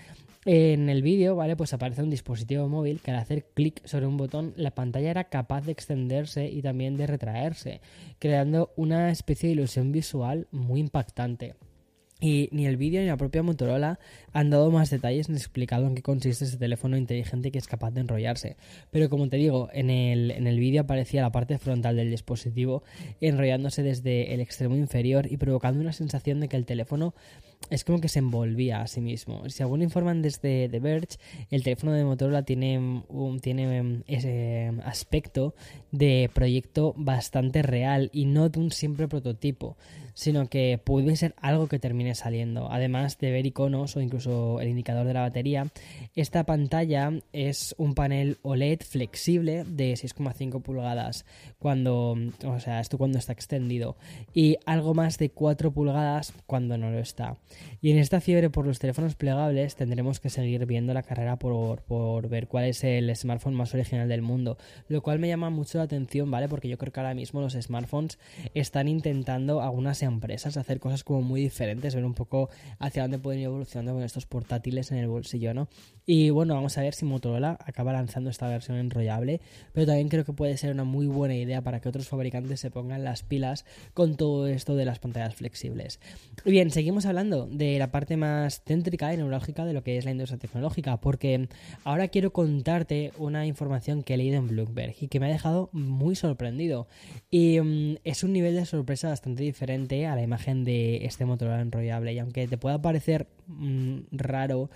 En 0.46 0.90
el 0.90 1.04
vídeo, 1.04 1.36
¿vale? 1.36 1.56
Pues 1.56 1.74
aparece 1.74 2.02
un 2.02 2.10
dispositivo 2.10 2.68
móvil 2.68 3.00
que 3.02 3.12
al 3.12 3.18
hacer 3.18 3.46
clic 3.54 3.86
sobre 3.86 4.08
un 4.08 4.18
botón, 4.18 4.54
la 4.58 4.72
pantalla 4.72 5.12
era 5.12 5.24
capaz 5.26 5.62
de 5.62 5.72
extenderse 5.72 6.48
y 6.50 6.64
también 6.64 6.98
de 6.98 7.08
retraerse, 7.08 7.82
creando 8.18 8.72
una 8.76 9.12
especie 9.12 9.50
de 9.50 9.54
ilusión 9.54 9.92
visual 9.92 10.48
muy 10.52 10.80
impactante. 10.80 11.56
Y 12.22 12.48
ni 12.54 12.66
el 12.66 12.78
vídeo 12.78 13.02
ni 13.02 13.08
la 13.08 13.18
propia 13.18 13.44
Motorola 13.44 14.00
han 14.32 14.50
dado 14.50 14.72
más 14.72 14.90
detalles 14.90 15.28
ni 15.28 15.36
explicado 15.36 15.86
en 15.86 15.96
qué 15.96 16.02
consiste 16.02 16.46
ese 16.46 16.58
teléfono 16.58 16.96
inteligente 16.96 17.52
que 17.52 17.58
es 17.58 17.68
capaz 17.68 17.92
de 17.92 18.02
enrollarse. 18.02 18.56
Pero 18.90 19.10
como 19.10 19.28
te 19.28 19.36
digo, 19.36 19.70
en 19.74 19.90
el, 19.90 20.32
en 20.32 20.48
el 20.48 20.58
vídeo 20.58 20.82
aparecía 20.82 21.22
la 21.22 21.32
parte 21.34 21.58
frontal 21.58 21.98
del 21.98 22.10
dispositivo 22.10 22.84
enrollándose 23.20 23.84
desde 23.84 24.34
el 24.34 24.40
extremo 24.40 24.78
inferior 24.78 25.30
y 25.30 25.36
provocando 25.36 25.82
una 25.82 25.92
sensación 25.92 26.40
de 26.40 26.48
que 26.48 26.56
el 26.56 26.66
teléfono 26.66 27.14
es 27.70 27.84
como 27.84 28.00
que 28.00 28.10
se 28.10 28.20
envolvía 28.20 28.82
a 28.82 28.88
sí 28.88 29.02
mismo. 29.02 29.50
Si 29.50 29.64
algún 29.64 29.82
informan 29.82 30.22
desde 30.22 30.70
The 30.70 30.80
Verge, 30.80 31.18
el 31.50 31.64
teléfono 31.64 31.94
de 31.94 32.04
Motorola 32.04 32.44
tiene, 32.44 32.78
un, 32.80 33.40
tiene 33.40 34.04
ese 34.08 34.72
aspecto 34.84 35.56
de 35.92 36.30
proyecto 36.34 36.94
bastante 36.98 37.62
real 37.62 38.10
y 38.14 38.26
no 38.26 38.50
de 38.50 38.60
un 38.60 38.72
simple 38.72 39.08
prototipo, 39.08 39.78
sino 40.14 40.48
que 40.48 40.80
puede 40.84 41.16
ser 41.16 41.36
algo 41.42 41.68
que 41.68 41.80
termine 41.80 42.16
saliendo. 42.16 42.72
Además 42.72 43.18
de 43.18 43.32
ver 43.32 43.46
iconos 43.46 43.96
o 43.96 44.02
incluso 44.02 44.62
el 44.62 44.70
indicador 44.70 45.06
de 45.06 45.14
la 45.14 45.22
batería, 45.22 45.68
esta 46.16 46.46
pantalla 46.46 47.12
es 47.34 47.76
un 47.78 47.94
panel 47.94 48.38
OLED 48.42 48.82
flexible 48.82 49.64
de 49.66 49.94
6,5 49.94 50.62
pulgadas 50.62 51.26
cuando, 51.60 52.18
o 52.46 52.60
sea, 52.60 52.80
esto 52.80 52.98
cuando 52.98 53.18
está 53.18 53.34
extendido 53.34 53.98
y 54.34 54.58
algo 54.66 54.94
más 54.94 55.18
de 55.18 55.32
4 55.32 55.72
pulgadas 55.72 56.34
cuando 56.46 56.78
no 56.78 56.92
lo 56.92 57.00
está. 57.00 57.38
Y 57.82 57.92
en 57.92 57.98
esta 57.98 58.22
fiebre 58.22 58.50
por 58.50 58.66
los 58.66 58.80
teléfonos 58.80 59.16
plegables 59.16 59.76
tendremos 59.76 60.20
que 60.20 60.30
seguir 60.30 60.66
viendo 60.66 60.94
la 60.94 61.04
carrera 61.04 61.38
por, 61.38 61.82
por 61.84 62.30
ver 62.30 62.48
cuál 62.48 62.66
es 62.66 62.84
el 62.84 63.16
smartphone 63.16 63.54
más 63.54 63.74
original 63.74 64.08
del 64.08 64.22
mundo, 64.22 64.58
lo 64.88 65.02
cual 65.02 65.20
me 65.20 65.28
llama 65.28 65.50
mucho 65.50 65.78
la 65.78 65.84
atención, 65.84 66.30
¿vale? 66.32 66.48
Porque 66.48 66.68
yo 66.68 66.78
creo 66.78 66.92
que 66.92 67.00
ahora 67.00 67.14
mismo 67.14 67.42
los 67.42 67.54
smartphones 67.54 68.18
están 68.54 68.88
intentando 68.88 69.62
algunas 69.62 70.02
empresas 70.04 70.58
hacer 70.58 70.80
cosas 70.80 71.04
como 71.04 71.22
muy 71.22 71.42
diferentes, 71.42 71.96
ver 71.96 72.06
un 72.06 72.14
poco 72.14 72.50
hacia 72.80 73.04
dónde 73.04 73.20
pueden 73.20 73.42
ir 73.42 73.46
evolucionando 73.46 73.94
con 73.94 74.04
estos 74.04 74.26
portátiles 74.26 74.92
en 74.92 74.98
el 74.98 75.08
bolsillo, 75.08 75.54
¿no? 75.54 75.68
Y 76.06 76.30
bueno, 76.30 76.54
vamos 76.54 76.78
a 76.78 76.82
ver 76.82 76.94
si 76.94 77.06
Motorola 77.06 77.58
acaba 77.66 77.92
lanzando 77.94 78.30
esta 78.30 78.48
versión 78.48 78.78
enrollable, 78.78 79.42
pero 79.74 79.88
también 79.88 80.10
creo 80.10 80.24
que 80.24 80.34
puede 80.34 80.58
ser 80.58 80.72
una 80.72 80.84
muy 80.84 81.08
buena 81.08 81.36
idea 81.36 81.62
para 81.62 81.80
que 81.80 81.90
otros 81.90 82.08
fabricantes 82.08 82.60
se 82.60 82.70
pongan 82.70 83.04
las 83.04 83.24
pilas 83.24 83.66
con 83.94 84.16
todo 84.16 84.48
esto 84.48 84.76
de 84.76 84.86
las 84.86 85.00
pantallas 85.00 85.36
flexibles. 85.36 86.00
Bien, 86.46 86.70
seguimos 86.70 87.06
hablando 87.06 87.35
de 87.44 87.78
la 87.78 87.92
parte 87.92 88.18
más 88.18 88.62
céntrica 88.64 89.14
y 89.14 89.18
neurológica 89.18 89.66
de 89.66 89.74
lo 89.74 89.84
que 89.84 89.98
es 89.98 90.06
la 90.06 90.12
industria 90.12 90.40
tecnológica, 90.40 90.98
porque 91.02 91.50
ahora 91.84 92.08
quiero 92.08 92.32
contarte 92.32 93.12
una 93.18 93.46
información 93.46 94.04
que 94.04 94.14
he 94.14 94.18
leído 94.18 94.38
en 94.38 94.48
Bloomberg 94.48 94.96
y 95.02 95.08
que 95.08 95.20
me 95.20 95.28
ha 95.28 95.30
dejado 95.30 95.70
muy 95.74 96.16
sorprendido. 96.16 96.88
Y 97.30 97.60
mm, 97.60 97.98
es 98.04 98.24
un 98.24 98.34
nivel 98.34 98.56
de 98.56 98.66
sorpresa 98.66 99.10
bastante 99.10 99.44
diferente 99.44 100.08
a 100.08 100.16
la 100.16 100.24
imagen 100.24 100.64
de 100.64 101.06
este 101.06 101.26
Motorola 101.26 101.62
enrollable. 101.62 102.14
Y 102.14 102.20
aunque 102.20 102.48
te 102.48 102.58
pueda 102.58 102.82
parecer 102.82 103.28
mm, 103.48 104.00
raro, 104.12 104.70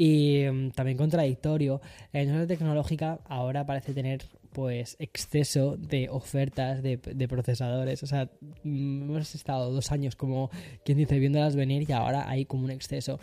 y 0.00 0.46
mm, 0.50 0.70
también 0.70 0.96
contradictorio. 0.96 1.82
La 2.12 2.22
industria 2.22 2.46
tecnológica 2.46 3.20
ahora 3.28 3.66
parece 3.66 3.92
tener 3.92 4.22
pues 4.52 4.96
exceso 4.98 5.76
de 5.76 6.08
ofertas 6.08 6.82
de, 6.82 6.98
procesadores. 7.28 8.02
O 8.02 8.06
sea, 8.06 8.30
mm, 8.62 9.02
hemos 9.02 9.34
estado 9.34 9.70
dos 9.72 9.92
años 9.92 10.16
como 10.16 10.50
quien 10.84 10.98
dice 10.98 11.18
viéndolas 11.18 11.56
venir 11.56 11.88
y 11.88 11.92
ahora 11.92 12.28
hay 12.28 12.44
como 12.44 12.64
un 12.64 12.70
exceso. 12.70 13.18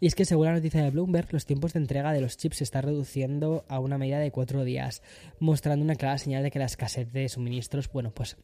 Y 0.00 0.06
es 0.06 0.14
que 0.14 0.24
según 0.24 0.46
la 0.46 0.52
noticia 0.54 0.82
de 0.82 0.90
Bloomberg, 0.90 1.32
los 1.32 1.46
tiempos 1.46 1.74
de 1.74 1.78
entrega 1.78 2.12
de 2.12 2.20
los 2.20 2.36
chips 2.36 2.56
se 2.56 2.64
están 2.64 2.82
reduciendo 2.82 3.64
a 3.68 3.78
una 3.78 3.98
medida 3.98 4.18
de 4.18 4.32
cuatro 4.32 4.64
días, 4.64 5.00
mostrando 5.38 5.84
una 5.84 5.94
clara 5.94 6.18
señal 6.18 6.42
de 6.42 6.50
que 6.50 6.58
la 6.58 6.64
escasez 6.64 7.12
de 7.12 7.28
suministros, 7.28 7.88
bueno, 7.92 8.10
pues 8.12 8.36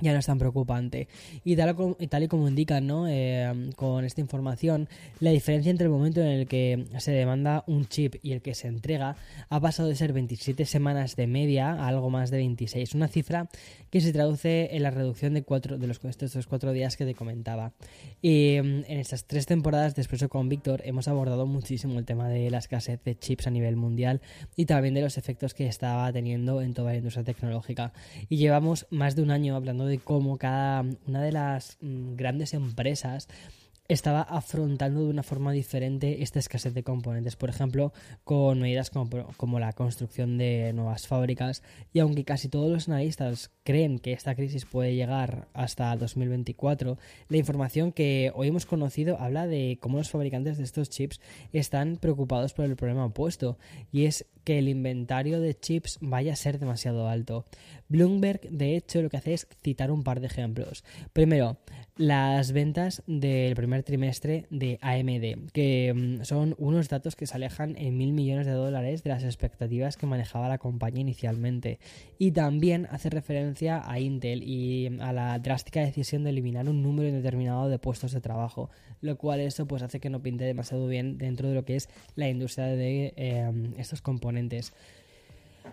ya 0.00 0.12
no 0.12 0.18
es 0.18 0.26
tan 0.26 0.38
preocupante. 0.38 1.08
Y 1.44 1.56
tal, 1.56 1.76
y, 1.98 2.06
tal 2.06 2.22
y 2.22 2.28
como 2.28 2.48
indican 2.48 2.86
¿no? 2.86 3.06
Eh, 3.08 3.70
con 3.76 4.04
esta 4.04 4.20
información, 4.20 4.88
la 5.20 5.30
diferencia 5.30 5.70
entre 5.70 5.84
el 5.84 5.90
momento 5.90 6.20
en 6.20 6.28
el 6.28 6.46
que 6.46 6.86
se 6.98 7.12
demanda 7.12 7.64
un 7.66 7.86
chip 7.86 8.16
y 8.22 8.32
el 8.32 8.42
que 8.42 8.54
se 8.54 8.68
entrega 8.68 9.16
ha 9.48 9.60
pasado 9.60 9.88
de 9.88 9.96
ser 9.96 10.12
27 10.12 10.64
semanas 10.66 11.16
de 11.16 11.26
media 11.26 11.72
a 11.72 11.88
algo 11.88 12.10
más 12.10 12.30
de 12.30 12.38
26, 12.38 12.94
una 12.94 13.08
cifra 13.08 13.48
que 13.90 14.00
se 14.00 14.12
traduce 14.12 14.76
en 14.76 14.82
la 14.82 14.90
reducción 14.90 15.34
de, 15.34 15.42
cuatro, 15.42 15.78
de 15.78 15.86
los, 15.86 16.00
estos 16.04 16.46
cuatro 16.46 16.72
días 16.72 16.96
que 16.96 17.04
te 17.04 17.14
comentaba. 17.14 17.72
Y 18.20 18.58
mm, 18.62 18.84
en 18.86 18.98
estas 18.98 19.24
tres 19.24 19.46
temporadas 19.46 19.94
de 19.94 20.02
Expreso 20.02 20.28
con 20.28 20.48
Víctor 20.48 20.82
hemos 20.84 21.08
abordado 21.08 21.46
muchísimo 21.46 21.98
el 21.98 22.04
tema 22.04 22.28
de 22.28 22.50
la 22.50 22.58
escasez 22.58 23.02
de 23.04 23.18
chips 23.18 23.46
a 23.46 23.50
nivel 23.50 23.76
mundial 23.76 24.20
y 24.56 24.66
también 24.66 24.94
de 24.94 25.00
los 25.00 25.18
efectos 25.18 25.54
que 25.54 25.66
estaba 25.66 26.12
teniendo 26.12 26.60
en 26.60 26.74
toda 26.74 26.92
la 26.92 26.98
industria 26.98 27.24
tecnológica. 27.24 27.92
Y 28.28 28.36
llevamos 28.36 28.86
más 28.90 29.16
de 29.16 29.22
un 29.22 29.30
año 29.30 29.56
hablando 29.56 29.86
de 29.88 29.98
cómo 29.98 30.38
cada 30.38 30.84
una 31.06 31.22
de 31.22 31.32
las 31.32 31.78
mm, 31.80 32.16
grandes 32.16 32.54
empresas 32.54 33.28
estaba 33.88 34.20
afrontando 34.20 35.00
de 35.00 35.08
una 35.08 35.22
forma 35.22 35.50
diferente 35.50 36.22
esta 36.22 36.38
escasez 36.38 36.74
de 36.74 36.82
componentes, 36.82 37.36
por 37.36 37.48
ejemplo, 37.48 37.94
con 38.22 38.60
medidas 38.60 38.90
como, 38.90 39.58
la 39.58 39.72
construcción 39.72 40.36
de 40.36 40.74
nuevas 40.74 41.06
fábricas, 41.06 41.62
y 41.94 42.00
aunque 42.00 42.24
casi 42.24 42.50
todos 42.50 42.70
los 42.70 42.88
analistas 42.88 43.50
creen 43.64 43.98
que 43.98 44.12
esta 44.12 44.34
crisis 44.34 44.66
puede 44.66 44.94
llegar 44.94 45.48
hasta 45.54 45.96
2024, 45.96 46.98
la 47.28 47.36
información 47.38 47.92
que 47.92 48.30
hoy 48.34 48.48
hemos 48.48 48.66
conocido 48.66 49.18
habla 49.18 49.46
de 49.46 49.78
cómo 49.80 49.96
los 49.96 50.10
fabricantes 50.10 50.58
de 50.58 50.64
estos 50.64 50.90
chips 50.90 51.18
están 51.54 51.96
preocupados 51.96 52.52
por 52.52 52.66
el 52.66 52.76
problema 52.76 53.06
opuesto, 53.06 53.56
y 53.90 54.04
es 54.04 54.26
que 54.44 54.58
el 54.58 54.68
inventario 54.68 55.40
de 55.40 55.58
chips 55.58 55.98
vaya 56.00 56.32
a 56.32 56.36
ser 56.36 56.58
demasiado 56.58 57.08
alto. 57.08 57.46
Bloomberg, 57.88 58.40
de 58.50 58.76
hecho, 58.76 59.02
lo 59.02 59.08
que 59.10 59.16
hace 59.16 59.34
es 59.34 59.46
citar 59.62 59.90
un 59.90 60.04
par 60.04 60.20
de 60.20 60.26
ejemplos. 60.26 60.84
Primero, 61.12 61.58
las 61.98 62.52
ventas 62.52 63.02
del 63.08 63.56
primer 63.56 63.82
trimestre 63.82 64.46
de 64.50 64.78
AMD, 64.80 65.50
que 65.52 65.92
mm, 65.94 66.24
son 66.24 66.54
unos 66.58 66.88
datos 66.88 67.16
que 67.16 67.26
se 67.26 67.34
alejan 67.34 67.76
en 67.76 67.96
mil 67.98 68.12
millones 68.12 68.46
de 68.46 68.52
dólares 68.52 69.02
de 69.02 69.10
las 69.10 69.24
expectativas 69.24 69.96
que 69.96 70.06
manejaba 70.06 70.48
la 70.48 70.58
compañía 70.58 71.00
inicialmente. 71.00 71.80
Y 72.16 72.30
también 72.30 72.86
hace 72.92 73.10
referencia 73.10 73.82
a 73.84 73.98
Intel 73.98 74.44
y 74.44 74.96
a 75.00 75.12
la 75.12 75.38
drástica 75.40 75.80
decisión 75.80 76.22
de 76.22 76.30
eliminar 76.30 76.68
un 76.68 76.82
número 76.82 77.08
indeterminado 77.08 77.68
de 77.68 77.80
puestos 77.80 78.12
de 78.12 78.20
trabajo, 78.20 78.70
lo 79.00 79.18
cual 79.18 79.40
eso 79.40 79.66
pues 79.66 79.82
hace 79.82 79.98
que 79.98 80.08
no 80.08 80.22
pinte 80.22 80.44
demasiado 80.44 80.86
bien 80.86 81.18
dentro 81.18 81.48
de 81.48 81.54
lo 81.56 81.64
que 81.64 81.74
es 81.74 81.88
la 82.14 82.28
industria 82.28 82.66
de 82.66 83.12
eh, 83.16 83.72
estos 83.76 84.02
componentes. 84.02 84.72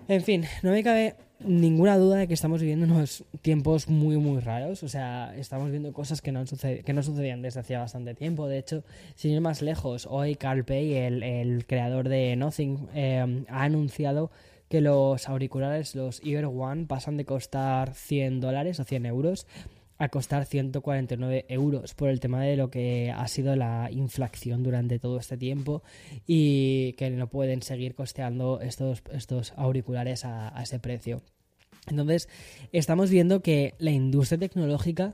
En 0.07 0.21
fin, 0.21 0.45
no 0.63 0.71
me 0.71 0.83
cabe 0.83 1.15
ninguna 1.39 1.97
duda 1.97 2.17
de 2.17 2.27
que 2.27 2.33
estamos 2.33 2.61
viviendo 2.61 2.85
unos 2.85 3.23
tiempos 3.41 3.87
muy, 3.89 4.17
muy 4.17 4.39
raros. 4.39 4.83
O 4.83 4.89
sea, 4.89 5.33
estamos 5.37 5.71
viendo 5.71 5.93
cosas 5.93 6.21
que 6.21 6.31
no, 6.31 6.43
que 6.43 6.93
no 6.93 7.03
sucedían 7.03 7.41
desde 7.41 7.59
hacía 7.59 7.79
bastante 7.79 8.13
tiempo. 8.13 8.47
De 8.47 8.57
hecho, 8.57 8.83
sin 9.15 9.31
ir 9.31 9.41
más 9.41 9.61
lejos, 9.61 10.07
hoy 10.09 10.35
Carl 10.35 10.63
Pei, 10.63 10.95
el, 10.95 11.65
creador 11.65 12.09
de 12.09 12.35
Nothing, 12.35 12.87
eh, 12.93 13.45
ha 13.49 13.63
anunciado 13.63 14.31
que 14.69 14.81
los 14.81 15.29
auriculares, 15.29 15.95
los 15.95 16.21
Ear 16.25 16.45
One, 16.45 16.85
pasan 16.85 17.17
de 17.17 17.25
costar 17.25 17.93
100 17.93 18.41
dólares 18.41 18.79
o 18.79 18.83
100 18.83 19.05
euros 19.05 19.45
a 19.97 20.09
costar 20.09 20.45
149 20.45 21.45
euros 21.49 21.93
por 21.93 22.09
el 22.09 22.19
tema 22.19 22.43
de 22.43 22.57
lo 22.57 22.69
que 22.69 23.11
ha 23.15 23.27
sido 23.27 23.55
la 23.55 23.89
inflación 23.91 24.63
durante 24.63 24.99
todo 24.99 25.17
este 25.19 25.37
tiempo 25.37 25.83
y 26.27 26.93
que 26.93 27.09
no 27.09 27.27
pueden 27.27 27.61
seguir 27.61 27.95
costeando 27.95 28.59
estos, 28.61 29.01
estos 29.11 29.53
auriculares 29.55 30.25
a 30.25 30.53
ese 30.61 30.79
precio. 30.79 31.21
Entonces, 31.87 32.29
estamos 32.71 33.09
viendo 33.09 33.41
que 33.41 33.75
la 33.77 33.91
industria 33.91 34.39
tecnológica 34.39 35.13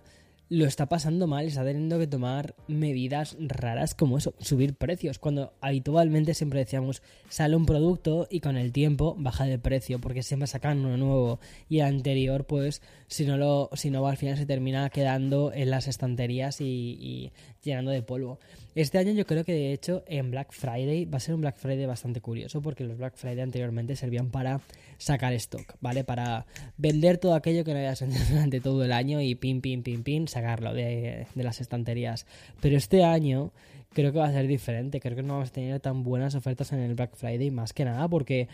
lo 0.51 0.65
está 0.65 0.89
pasando 0.89 1.27
mal, 1.27 1.45
está 1.45 1.63
teniendo 1.63 1.97
que 1.97 2.07
tomar 2.07 2.55
medidas 2.67 3.37
raras 3.39 3.95
como 3.95 4.17
eso, 4.17 4.35
subir 4.39 4.75
precios, 4.75 5.17
cuando 5.17 5.53
habitualmente 5.61 6.33
siempre 6.33 6.59
decíamos 6.59 7.01
sale 7.29 7.55
un 7.55 7.65
producto 7.65 8.27
y 8.29 8.41
con 8.41 8.57
el 8.57 8.73
tiempo 8.73 9.15
baja 9.17 9.45
de 9.45 9.57
precio, 9.57 10.01
porque 10.01 10.23
siempre 10.23 10.47
sacan 10.47 10.85
uno 10.85 10.97
nuevo. 10.97 11.39
Y 11.69 11.79
el 11.79 11.85
anterior, 11.85 12.45
pues 12.47 12.81
si 13.07 13.25
no 13.25 13.37
lo, 13.37 13.69
si 13.75 13.91
no 13.91 14.05
al 14.05 14.17
final 14.17 14.37
se 14.37 14.45
termina 14.45 14.89
quedando 14.89 15.53
en 15.53 15.69
las 15.69 15.87
estanterías 15.87 16.59
y, 16.59 17.31
llenando 17.63 17.91
de 17.91 18.01
polvo. 18.01 18.39
Este 18.75 18.97
año 18.97 19.11
yo 19.13 19.25
creo 19.25 19.43
que 19.43 19.53
de 19.53 19.73
hecho 19.73 20.03
en 20.07 20.31
Black 20.31 20.51
Friday 20.51 21.05
va 21.05 21.17
a 21.17 21.19
ser 21.19 21.35
un 21.35 21.41
Black 21.41 21.57
Friday 21.57 21.85
bastante 21.85 22.21
curioso, 22.21 22.61
porque 22.61 22.83
los 22.83 22.97
Black 22.97 23.15
Friday 23.15 23.41
anteriormente 23.41 23.95
servían 23.95 24.31
para 24.31 24.61
sacar 24.97 25.33
stock, 25.33 25.75
¿vale? 25.79 26.03
Para 26.03 26.45
vender 26.77 27.17
todo 27.17 27.35
aquello 27.35 27.63
que 27.63 27.73
no 27.73 27.77
habías 27.77 28.01
vendido 28.01 28.23
durante 28.29 28.61
todo 28.61 28.83
el 28.83 28.91
año 28.91 29.21
y 29.21 29.35
pin, 29.35 29.61
pin, 29.61 29.83
pin, 29.83 30.03
pin, 30.03 30.27
sacar 30.27 30.59
sacarlo 30.59 30.73
de 30.73 31.27
las 31.35 31.61
estanterías. 31.61 32.25
Pero 32.61 32.77
este 32.77 33.03
año 33.03 33.51
creo 33.93 34.11
que 34.11 34.19
va 34.19 34.27
a 34.27 34.31
ser 34.31 34.47
diferente. 34.47 34.99
Creo 34.99 35.15
que 35.15 35.23
no 35.23 35.33
vamos 35.33 35.49
a 35.49 35.53
tener 35.53 35.79
tan 35.79 36.03
buenas 36.03 36.35
ofertas 36.35 36.71
en 36.71 36.79
el 36.79 36.95
Black 36.95 37.15
Friday, 37.15 37.51
más 37.51 37.73
que 37.73 37.85
nada 37.85 38.07
porque 38.07 38.47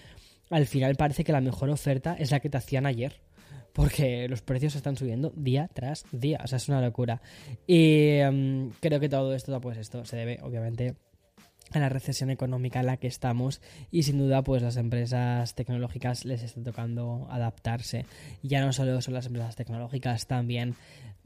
al 0.50 0.66
final 0.66 0.96
parece 0.96 1.24
que 1.24 1.32
la 1.32 1.42
mejor 1.42 1.70
oferta 1.70 2.16
es 2.18 2.32
la 2.32 2.40
que 2.40 2.50
te 2.50 2.58
hacían 2.58 2.86
ayer. 2.86 3.20
Porque 3.78 4.28
los 4.28 4.42
precios 4.42 4.76
están 4.76 4.98
subiendo 4.98 5.32
día 5.36 5.70
tras 5.72 6.04
día. 6.12 6.42
O 6.44 6.48
sea, 6.48 6.58
es 6.58 6.68
una 6.68 6.82
locura. 6.82 7.22
Y 7.68 8.18
em, 8.18 8.72
creo 8.80 9.00
que 9.00 9.08
todo 9.08 9.36
esto, 9.36 9.62
pues 9.62 9.78
esto 9.78 10.04
se 10.04 10.16
debe, 10.16 10.40
obviamente, 10.42 10.96
a 11.72 11.78
la 11.78 11.88
recesión 11.88 12.32
económica 12.32 12.80
en 12.80 12.88
la 12.88 12.98
que 12.98 13.06
estamos 13.06 13.62
y 13.92 14.02
sin 14.02 14.18
duda 14.18 14.42
pues 14.42 14.64
las 14.64 14.78
empresas 14.78 15.54
tecnológicas 15.54 16.26
les 16.26 16.42
está 16.42 16.64
tocando 16.64 17.28
adaptarse 17.30 18.06
ya 18.42 18.66
no 18.66 18.72
solo 18.72 19.02
son 19.02 19.14
las 19.14 19.26
empresas 19.26 19.58
tecnológicas 19.58 20.28
también 20.28 20.76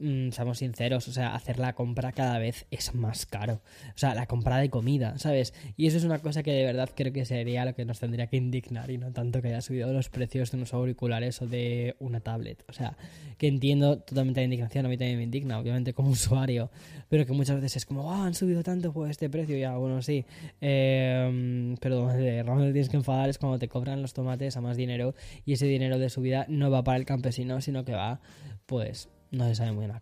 mmm, 0.02 0.30
seamos 0.30 0.58
sinceros, 0.58 1.08
o 1.08 1.12
sea, 1.12 1.34
hacer 1.34 1.58
la 1.58 1.74
compra 1.74 2.12
cada 2.12 2.38
vez 2.38 2.66
es 2.70 2.94
más 2.94 3.24
caro. 3.24 3.62
O 3.94 3.98
sea, 3.98 4.14
la 4.14 4.26
compra 4.26 4.58
de 4.58 4.68
comida, 4.68 5.18
¿sabes? 5.18 5.54
Y 5.76 5.86
eso 5.86 5.96
es 5.96 6.04
una 6.04 6.18
cosa 6.18 6.42
que 6.42 6.52
de 6.52 6.64
verdad 6.64 6.90
creo 6.94 7.12
que 7.12 7.24
sería 7.24 7.64
lo 7.64 7.74
que 7.74 7.84
nos 7.84 8.00
tendría 8.00 8.26
que 8.26 8.36
indignar 8.36 8.90
y 8.90 8.98
no 8.98 9.12
tanto 9.12 9.40
que 9.40 9.48
haya 9.48 9.60
subido 9.60 9.92
los 9.92 10.08
precios 10.08 10.50
de 10.50 10.56
unos 10.58 10.74
auriculares 10.74 11.40
o 11.40 11.46
de 11.46 11.96
una 12.00 12.20
tablet. 12.20 12.64
O 12.68 12.72
sea, 12.72 12.96
que 13.38 13.46
entiendo 13.46 14.00
totalmente 14.00 14.40
la 14.40 14.44
indignación, 14.44 14.86
a 14.86 14.88
mí 14.88 14.98
también 14.98 15.18
me 15.18 15.24
indigna, 15.24 15.58
obviamente 15.58 15.94
como 15.94 16.10
usuario, 16.10 16.70
pero 17.08 17.24
que 17.24 17.32
muchas 17.32 17.56
veces 17.56 17.76
es 17.76 17.86
como, 17.86 18.12
ah, 18.12 18.26
han 18.26 18.34
subido 18.34 18.62
tanto 18.62 18.92
pues 18.92 19.12
este 19.12 19.30
precio, 19.30 19.56
ya, 19.56 19.76
bueno, 19.76 20.02
sí. 20.02 20.24
Eh, 20.60 21.76
pero 21.80 22.08
realmente 22.08 22.72
tienes 22.72 22.88
que 22.88 22.96
enfadar 22.96 23.28
es 23.28 23.38
cuando 23.38 23.58
te 23.58 23.68
cobran 23.68 24.02
los 24.02 24.12
tomates 24.12 24.56
a 24.56 24.60
más 24.60 24.76
dinero 24.76 25.14
y 25.44 25.52
ese 25.54 25.66
dinero 25.66 25.98
de 25.98 26.10
subida 26.10 26.46
no 26.48 26.70
va 26.70 26.82
para 26.84 26.98
el 26.98 27.04
campesino, 27.04 27.60
sino 27.60 27.84
que 27.84 27.92
va, 27.92 28.20
pues, 28.66 29.08
no 29.32 29.48
se 29.48 29.54
sabe 29.54 29.72
muy 29.72 29.86
bien 29.86 29.96
a, 29.96 30.00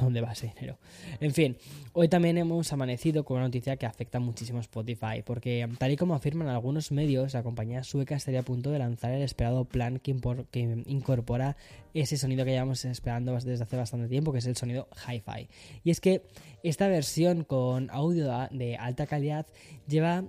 dónde 0.00 0.20
va 0.20 0.32
ese 0.32 0.48
dinero. 0.48 0.76
En 1.20 1.32
fin, 1.32 1.56
hoy 1.92 2.08
también 2.08 2.36
hemos 2.36 2.72
amanecido 2.72 3.24
con 3.24 3.36
una 3.36 3.46
noticia 3.46 3.76
que 3.76 3.86
afecta 3.86 4.18
muchísimo 4.18 4.58
a 4.58 4.60
Spotify, 4.60 5.22
porque 5.24 5.66
tal 5.78 5.92
y 5.92 5.96
como 5.96 6.14
afirman 6.14 6.48
algunos 6.48 6.92
medios, 6.92 7.32
la 7.32 7.42
compañía 7.42 7.84
sueca 7.84 8.16
estaría 8.16 8.40
a 8.40 8.42
punto 8.44 8.70
de 8.70 8.80
lanzar 8.80 9.12
el 9.12 9.22
esperado 9.22 9.64
plan 9.64 10.00
que 10.00 10.10
incorpora 10.86 11.56
ese 11.94 12.16
sonido 12.16 12.44
que 12.44 12.50
llevamos 12.50 12.84
esperando 12.84 13.32
desde 13.32 13.62
hace 13.62 13.76
bastante 13.76 14.08
tiempo, 14.08 14.32
que 14.32 14.38
es 14.38 14.46
el 14.46 14.56
sonido 14.56 14.88
hi-fi. 15.06 15.48
Y 15.84 15.90
es 15.90 16.00
que 16.00 16.22
esta 16.64 16.88
versión 16.88 17.44
con 17.44 17.88
audio 17.90 18.48
de 18.50 18.76
alta 18.76 19.06
calidad 19.06 19.46
lleva 19.86 20.24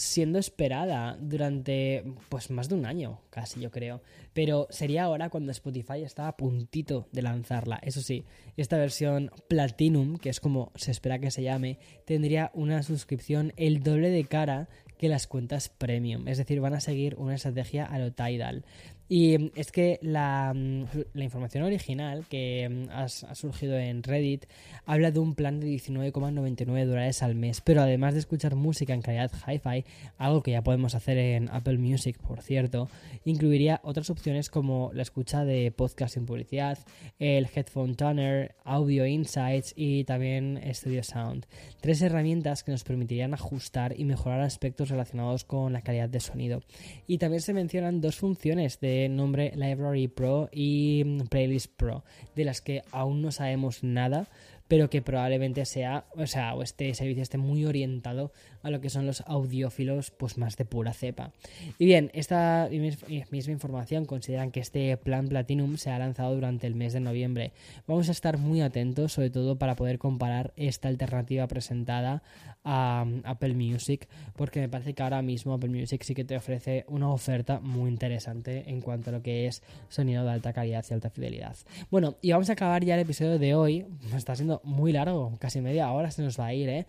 siendo 0.00 0.38
esperada 0.38 1.16
durante 1.20 2.04
pues 2.28 2.50
más 2.50 2.68
de 2.68 2.74
un 2.74 2.86
año, 2.86 3.20
casi 3.30 3.60
yo 3.60 3.70
creo. 3.70 4.02
Pero 4.32 4.66
sería 4.70 5.04
ahora 5.04 5.28
cuando 5.28 5.52
Spotify 5.52 6.02
está 6.02 6.26
a 6.26 6.36
puntito 6.36 7.06
de 7.12 7.22
lanzarla. 7.22 7.78
Eso 7.82 8.00
sí, 8.00 8.24
esta 8.56 8.78
versión 8.78 9.30
Platinum, 9.48 10.16
que 10.16 10.30
es 10.30 10.40
como 10.40 10.72
se 10.74 10.90
espera 10.90 11.18
que 11.18 11.30
se 11.30 11.42
llame, 11.42 11.78
tendría 12.06 12.50
una 12.54 12.82
suscripción 12.82 13.52
el 13.56 13.82
doble 13.82 14.10
de 14.10 14.24
cara 14.24 14.68
que 14.98 15.08
las 15.08 15.26
cuentas 15.26 15.68
premium. 15.68 16.28
Es 16.28 16.38
decir, 16.38 16.60
van 16.60 16.74
a 16.74 16.80
seguir 16.80 17.16
una 17.16 17.34
estrategia 17.34 17.84
a 17.84 17.98
lo 17.98 18.12
Tidal. 18.12 18.64
Y 19.12 19.50
es 19.56 19.72
que 19.72 19.98
la, 20.02 20.52
mm, 20.54 20.84
la 21.14 21.24
información 21.24 21.64
original 21.64 22.26
que 22.30 22.68
mm, 22.70 22.90
ha, 22.92 23.08
surgido 23.08 23.76
en 23.76 24.04
Reddit 24.04 24.46
habla 24.86 25.10
de 25.10 25.18
un 25.18 25.34
plan 25.34 25.58
de 25.58 25.66
19,99 25.66 26.86
dólares 26.86 27.24
al 27.24 27.34
mes, 27.34 27.60
pero 27.60 27.82
además 27.82 28.14
de 28.14 28.20
escuchar 28.20 28.54
música 28.54 28.94
en 28.94 29.02
calidad 29.02 29.32
hi-fi, 29.48 29.84
algo 30.16 30.44
que 30.44 30.52
ya 30.52 30.62
podemos 30.62 30.94
hacer 30.94 31.18
en 31.18 31.48
Apple 31.48 31.78
Music, 31.78 32.18
por 32.18 32.40
cierto, 32.40 32.88
incluiría 33.24 33.80
otras 33.82 34.10
opciones 34.10 34.48
como 34.48 34.92
la 34.94 35.02
escucha 35.02 35.44
de 35.44 35.72
podcast 35.72 36.14
sin 36.14 36.24
publicidad, 36.24 36.78
el 37.18 37.48
Headphone 37.52 37.96
Tuner, 37.96 38.54
Audio 38.62 39.06
Insights 39.06 39.72
y 39.74 40.04
también 40.04 40.60
Studio 40.72 41.02
Sound. 41.02 41.46
Tres 41.80 42.00
herramientas 42.00 42.62
que 42.62 42.70
nos 42.70 42.84
permitirían 42.84 43.34
ajustar 43.34 43.98
y 43.98 44.04
mejorar 44.04 44.42
aspectos 44.42 44.88
relacionados 44.88 45.42
con 45.42 45.72
la 45.72 45.82
calidad 45.82 46.08
de 46.08 46.20
sonido. 46.20 46.62
Y 47.08 47.18
también 47.18 47.42
se 47.42 47.54
mencionan 47.54 48.00
dos 48.00 48.14
funciones 48.14 48.78
de 48.78 48.99
nombre 49.08 49.52
Library 49.54 50.08
Pro 50.08 50.48
y 50.52 51.04
Playlist 51.30 51.72
Pro, 51.76 52.04
de 52.36 52.44
las 52.44 52.60
que 52.60 52.82
aún 52.92 53.22
no 53.22 53.32
sabemos 53.32 53.82
nada, 53.82 54.28
pero 54.70 54.88
que 54.88 55.02
probablemente 55.02 55.64
sea, 55.64 56.04
o 56.14 56.28
sea, 56.28 56.54
o 56.54 56.62
este 56.62 56.94
servicio 56.94 57.24
esté 57.24 57.38
muy 57.38 57.64
orientado 57.64 58.30
a 58.62 58.70
lo 58.70 58.80
que 58.80 58.88
son 58.88 59.04
los 59.04 59.22
audiófilos, 59.22 60.12
pues 60.12 60.38
más 60.38 60.56
de 60.56 60.64
pura 60.64 60.92
cepa. 60.92 61.32
Y 61.76 61.86
bien, 61.86 62.12
esta 62.14 62.68
misma 62.70 63.52
información 63.52 64.04
consideran 64.04 64.52
que 64.52 64.60
este 64.60 64.96
plan 64.96 65.26
Platinum 65.26 65.76
se 65.76 65.90
ha 65.90 65.98
lanzado 65.98 66.36
durante 66.36 66.68
el 66.68 66.76
mes 66.76 66.92
de 66.92 67.00
noviembre. 67.00 67.50
Vamos 67.88 68.08
a 68.10 68.12
estar 68.12 68.38
muy 68.38 68.60
atentos, 68.60 69.14
sobre 69.14 69.30
todo 69.30 69.58
para 69.58 69.74
poder 69.74 69.98
comparar 69.98 70.52
esta 70.54 70.86
alternativa 70.86 71.48
presentada 71.48 72.22
a 72.62 73.04
um, 73.06 73.22
Apple 73.24 73.54
Music, 73.54 74.06
porque 74.36 74.60
me 74.60 74.68
parece 74.68 74.94
que 74.94 75.02
ahora 75.02 75.22
mismo 75.22 75.54
Apple 75.54 75.70
Music 75.70 76.02
sí 76.02 76.14
que 76.14 76.24
te 76.24 76.36
ofrece 76.36 76.84
una 76.88 77.10
oferta 77.10 77.58
muy 77.60 77.90
interesante 77.90 78.68
en 78.68 78.82
cuanto 78.82 79.10
a 79.10 79.14
lo 79.14 79.22
que 79.22 79.46
es 79.46 79.62
sonido 79.88 80.24
de 80.24 80.30
alta 80.30 80.52
calidad 80.52 80.84
y 80.88 80.94
alta 80.94 81.10
fidelidad. 81.10 81.56
Bueno, 81.90 82.16
y 82.20 82.32
vamos 82.32 82.50
a 82.50 82.52
acabar 82.52 82.84
ya 82.84 82.94
el 82.94 83.00
episodio 83.00 83.38
de 83.38 83.54
hoy. 83.54 83.86
Está 84.14 84.36
siendo 84.36 84.59
muy 84.62 84.92
largo, 84.92 85.36
casi 85.38 85.60
media 85.60 85.90
hora 85.92 86.10
se 86.10 86.22
nos 86.22 86.38
va 86.38 86.46
a 86.46 86.54
ir, 86.54 86.68
¿eh? 86.68 86.86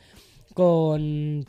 Con 0.53 1.45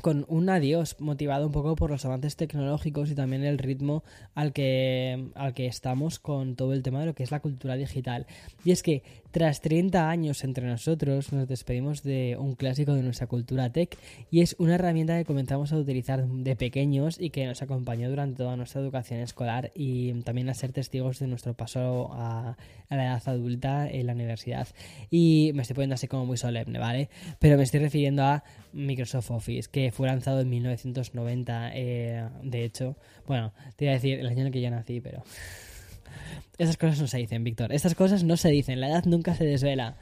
con 0.00 0.24
un 0.28 0.48
adiós 0.48 0.96
motivado 0.98 1.46
un 1.46 1.52
poco 1.52 1.76
por 1.76 1.90
los 1.90 2.04
avances 2.04 2.36
tecnológicos 2.36 3.10
y 3.10 3.14
también 3.14 3.44
el 3.44 3.58
ritmo 3.58 4.02
al 4.34 4.52
que, 4.52 5.28
al 5.34 5.54
que 5.54 5.66
estamos 5.66 6.18
con 6.18 6.56
todo 6.56 6.72
el 6.72 6.82
tema 6.82 7.00
de 7.00 7.06
lo 7.06 7.14
que 7.14 7.22
es 7.22 7.30
la 7.30 7.40
cultura 7.40 7.76
digital. 7.76 8.26
Y 8.64 8.72
es 8.72 8.82
que 8.82 9.02
tras 9.30 9.60
30 9.60 10.10
años 10.10 10.42
entre 10.44 10.66
nosotros 10.66 11.32
nos 11.32 11.46
despedimos 11.46 12.02
de 12.02 12.36
un 12.38 12.54
clásico 12.54 12.94
de 12.94 13.02
nuestra 13.02 13.26
cultura 13.26 13.70
tech 13.70 13.96
y 14.30 14.40
es 14.40 14.56
una 14.58 14.74
herramienta 14.74 15.16
que 15.16 15.24
comenzamos 15.24 15.72
a 15.72 15.76
utilizar 15.76 16.26
de 16.26 16.56
pequeños 16.56 17.20
y 17.20 17.30
que 17.30 17.46
nos 17.46 17.62
acompañó 17.62 18.10
durante 18.10 18.38
toda 18.38 18.56
nuestra 18.56 18.80
educación 18.80 19.20
escolar 19.20 19.70
y 19.74 20.12
también 20.22 20.48
a 20.48 20.54
ser 20.54 20.72
testigos 20.72 21.20
de 21.20 21.28
nuestro 21.28 21.54
paso 21.54 22.10
a, 22.12 22.56
la 22.88 23.04
edad 23.04 23.22
adulta 23.26 23.88
en 23.88 24.06
la 24.06 24.14
universidad. 24.14 24.66
Y 25.10 25.52
me 25.54 25.62
estoy 25.62 25.74
poniendo 25.74 25.94
así 25.94 26.08
como 26.08 26.26
muy 26.26 26.36
solemne, 26.36 26.78
¿vale? 26.80 27.08
Pero 27.38 27.56
me 27.56 27.62
estoy 27.62 27.80
refiriendo 27.80 28.24
a 28.24 28.42
Microsoft 28.72 29.30
Office, 29.30 29.68
que 29.70 29.92
fue 29.92 30.08
lanzado 30.08 30.40
en 30.40 30.50
1990, 30.50 31.70
eh, 31.74 32.28
de 32.42 32.64
hecho. 32.64 32.96
Bueno, 33.28 33.52
te 33.76 33.84
iba 33.84 33.92
a 33.92 33.94
decir 33.94 34.18
el 34.18 34.26
año 34.26 34.40
en 34.40 34.46
el 34.48 34.52
que 34.52 34.60
yo 34.60 34.70
nací, 34.70 35.00
pero... 35.00 35.22
Esas 36.58 36.76
cosas 36.76 37.00
no 37.00 37.06
se 37.06 37.18
dicen, 37.18 37.42
Víctor. 37.44 37.72
Estas 37.72 37.94
cosas 37.94 38.24
no 38.24 38.36
se 38.36 38.50
dicen. 38.50 38.80
La 38.80 38.88
edad 38.88 39.04
nunca 39.06 39.34
se 39.34 39.44
desvela. 39.44 39.96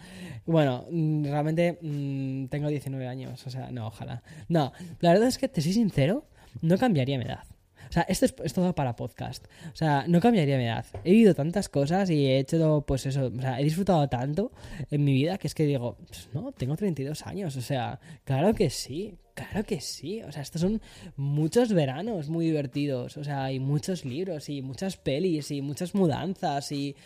Bueno, 0.47 0.87
mm, 0.91 1.25
realmente 1.25 1.79
mm, 1.81 2.47
tengo 2.47 2.69
19 2.69 3.07
años. 3.07 3.47
O 3.47 3.51
sea, 3.51 3.71
no, 3.71 3.87
ojalá. 3.87 4.23
No, 4.49 4.73
la 5.01 5.13
verdad 5.13 5.29
es 5.29 5.39
que, 5.39 5.49
te 5.49 5.61
soy 5.63 5.73
sincero, 5.73 6.27
no 6.63 6.79
cambiaría 6.79 7.19
mi 7.19 7.25
edad. 7.25 7.45
O 7.89 7.93
sea, 7.93 8.03
esto 8.03 8.27
es, 8.45 8.53
todo 8.53 8.75
para 8.75 8.97
podcast. 8.97 9.47
O 9.73 9.77
sea, 9.77 10.05
no 10.07 10.21
cambiaría 10.21 10.59
mi 10.59 10.65
edad. 10.65 10.85
He 11.05 11.13
vivido 11.13 11.35
tantas 11.35 11.69
cosas 11.69 12.11
y 12.11 12.27
he 12.27 12.39
hecho, 12.39 12.85
pues 12.87 13.07
eso, 13.07 13.33
o 13.35 13.41
sea, 13.41 13.61
he 13.61 13.65
disfrutado 13.65 14.09
tanto 14.09 14.53
en 14.91 15.05
mi 15.05 15.13
vida 15.13 15.39
que 15.39 15.47
es 15.47 15.55
que 15.55 15.65
digo, 15.65 15.97
pues 16.07 16.29
no, 16.35 16.53
tengo 16.53 16.77
32 16.77 17.27
años. 17.27 17.57
O 17.57 17.63
sea, 17.63 17.99
claro 18.25 18.55
que 18.55 18.69
sí, 18.69 19.15
Claro 19.39 19.65
que 19.65 19.81
sí, 19.81 20.21
o 20.23 20.33
sea, 20.33 20.43
estos 20.43 20.61
son 20.63 20.83
muchos 21.15 21.73
veranos 21.73 22.29
muy 22.29 22.47
divertidos, 22.47 23.17
o 23.17 23.23
sea, 23.23 23.45
hay 23.45 23.61
muchos 23.61 24.05
libros 24.05 24.49
y 24.49 24.63
muchas 24.63 24.97
pelis 24.97 25.53
y 25.53 25.63
muchas 25.63 25.95
mudanzas 25.95 26.73
y, 26.73 26.97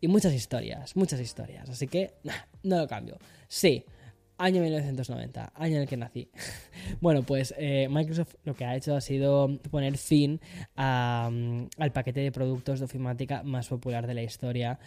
y 0.00 0.08
muchas 0.08 0.34
historias, 0.34 0.96
muchas 0.96 1.20
historias, 1.20 1.70
así 1.70 1.86
que 1.86 2.14
no 2.64 2.78
lo 2.78 2.88
cambio. 2.88 3.18
Sí, 3.46 3.84
Año 4.38 4.60
1990, 4.60 5.52
año 5.54 5.76
en 5.76 5.82
el 5.82 5.88
que 5.88 5.96
nací. 5.96 6.28
bueno, 7.00 7.22
pues 7.22 7.54
eh, 7.56 7.88
Microsoft 7.90 8.34
lo 8.44 8.54
que 8.54 8.64
ha 8.66 8.76
hecho 8.76 8.94
ha 8.94 9.00
sido 9.00 9.48
poner 9.70 9.96
fin 9.96 10.40
mm, 10.76 11.64
al 11.78 11.92
paquete 11.92 12.20
de 12.20 12.32
productos 12.32 12.80
de 12.80 12.84
ofimática 12.84 13.42
más 13.42 13.68
popular 13.68 14.06
de 14.06 14.14
la 14.14 14.22
historia. 14.22 14.78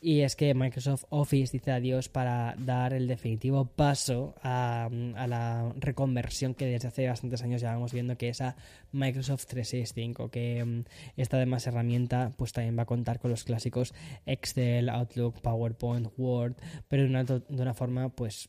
Y 0.00 0.20
es 0.20 0.34
que 0.34 0.54
Microsoft 0.54 1.04
Office 1.10 1.52
dice 1.52 1.70
adiós 1.70 2.08
para 2.08 2.56
dar 2.58 2.92
el 2.94 3.06
definitivo 3.06 3.64
paso 3.64 4.34
a, 4.42 4.88
mm, 4.90 5.14
la 5.28 5.72
reconversión 5.76 6.54
que 6.54 6.66
desde 6.66 6.88
hace 6.88 7.06
bastantes 7.06 7.42
años 7.42 7.60
ya 7.60 7.72
vamos 7.72 7.92
viendo, 7.92 8.16
que 8.18 8.30
es 8.30 8.40
a 8.40 8.56
Microsoft 8.92 9.46
365, 9.46 10.30
que 10.30 10.64
mm, 10.64 10.84
esta 11.16 11.36
además 11.36 11.66
herramienta 11.66 12.32
pues 12.36 12.52
también 12.52 12.76
va 12.76 12.82
a 12.82 12.86
contar 12.86 13.20
con 13.20 13.30
los 13.30 13.44
clásicos 13.44 13.94
Excel, 14.24 14.88
Outlook, 14.88 15.40
PowerPoint, 15.40 16.08
Word, 16.16 16.56
pero 16.88 17.04
de 17.04 17.62
una, 17.62 17.74
forma 17.74 18.08
pues 18.08 18.48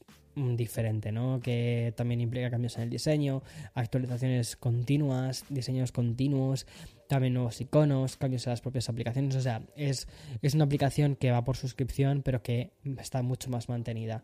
diferente, 0.56 1.12
¿no? 1.12 1.40
Que 1.42 1.94
también 1.96 2.22
implica 2.22 2.50
cambios 2.50 2.78
en 2.78 2.84
el 2.84 2.90
diseño, 2.90 3.44
actualizaciones 3.74 4.56
continuas, 4.56 5.46
diseños 5.50 5.92
continuos, 5.92 6.68
también 7.08 7.34
nuevos 7.34 7.60
iconos, 7.62 8.18
cambios 8.18 8.46
en 8.48 8.52
las 8.52 8.62
propias 8.62 8.90
aplicaciones. 8.90 9.36
O 9.36 9.42
sea, 9.42 9.62
es, 9.76 10.08
es 10.42 10.54
una 10.54 10.66
aplicación 10.66 11.16
que 11.16 11.32
va 11.32 11.44
por 11.44 11.58
suscripción, 11.58 12.22
pero 12.24 12.44
que 12.44 12.72
está 13.00 13.22
mucho 13.22 13.50
más 13.50 13.70
mantenida. 13.70 14.24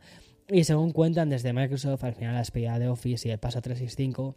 Y 0.49 0.65
según 0.65 0.91
cuentan 0.91 1.30
desde 1.30 1.54
Microsoft, 1.54 2.04
al 2.04 2.15
final 2.15 2.34
la 2.34 2.39
despedida 2.39 2.78
de 2.80 2.89
Office 2.89 3.28
y 3.28 3.32
el 3.32 3.39
paso 3.39 3.60
a 3.60 3.62
365 3.62 4.36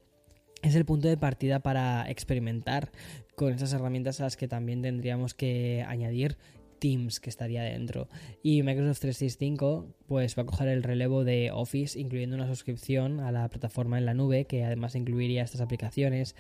es 0.63 0.75
el 0.75 0.85
punto 0.85 1.09
de 1.09 1.17
partida 1.17 1.61
para 1.61 2.09
experimentar 2.11 2.91
con 3.35 3.53
esas 3.53 3.73
herramientas 3.73 4.21
a 4.21 4.25
las 4.25 4.37
que 4.37 4.49
también 4.49 4.83
tendríamos 4.83 5.35
que 5.35 5.85
añadir 5.87 6.39
Teams 6.79 7.21
que 7.21 7.31
estaría 7.31 7.63
dentro. 7.63 8.09
Y 8.43 8.63
Microsoft 8.63 9.01
365 9.01 9.97
pues 10.07 10.37
va 10.39 10.43
a 10.43 10.47
coger 10.47 10.69
el 10.69 10.83
relevo 10.83 11.25
de 11.25 11.51
Office, 11.51 11.99
incluyendo 11.99 12.37
una 12.37 12.47
suscripción 12.47 13.21
a 13.21 13.33
la 13.33 13.49
plataforma 13.49 13.99
en 13.99 14.07
la 14.07 14.15
nube, 14.15 14.47
que 14.47 14.65
además 14.65 14.95
incluiría 14.95 15.43
estas 15.43 15.61
aplicaciones. 15.61 16.35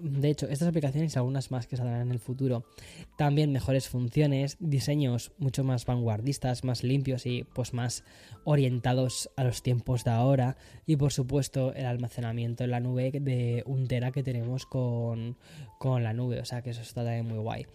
De 0.00 0.30
hecho, 0.30 0.46
estas 0.48 0.68
aplicaciones 0.68 1.14
y 1.14 1.18
algunas 1.18 1.50
más 1.50 1.66
que 1.66 1.76
saldrán 1.76 2.02
en 2.02 2.12
el 2.12 2.20
futuro. 2.20 2.64
También 3.18 3.50
mejores 3.50 3.88
funciones, 3.88 4.56
diseños 4.60 5.32
mucho 5.38 5.64
más 5.64 5.84
vanguardistas, 5.84 6.62
más 6.62 6.84
limpios 6.84 7.26
y 7.26 7.42
pues 7.42 7.74
más 7.74 8.04
orientados 8.44 9.30
a 9.36 9.42
los 9.42 9.62
tiempos 9.64 10.04
de 10.04 10.12
ahora. 10.12 10.56
Y 10.86 10.94
por 10.94 11.12
supuesto 11.12 11.74
el 11.74 11.86
almacenamiento 11.86 12.62
en 12.62 12.70
la 12.70 12.78
nube 12.78 13.10
de 13.20 13.64
un 13.66 13.88
tera 13.88 14.12
que 14.12 14.22
tenemos 14.22 14.64
con, 14.64 15.36
con 15.80 16.04
la 16.04 16.12
nube. 16.12 16.38
O 16.38 16.44
sea 16.44 16.62
que 16.62 16.70
eso 16.70 16.82
está 16.82 17.02
también 17.02 17.26
muy 17.26 17.38
guay. 17.38 17.66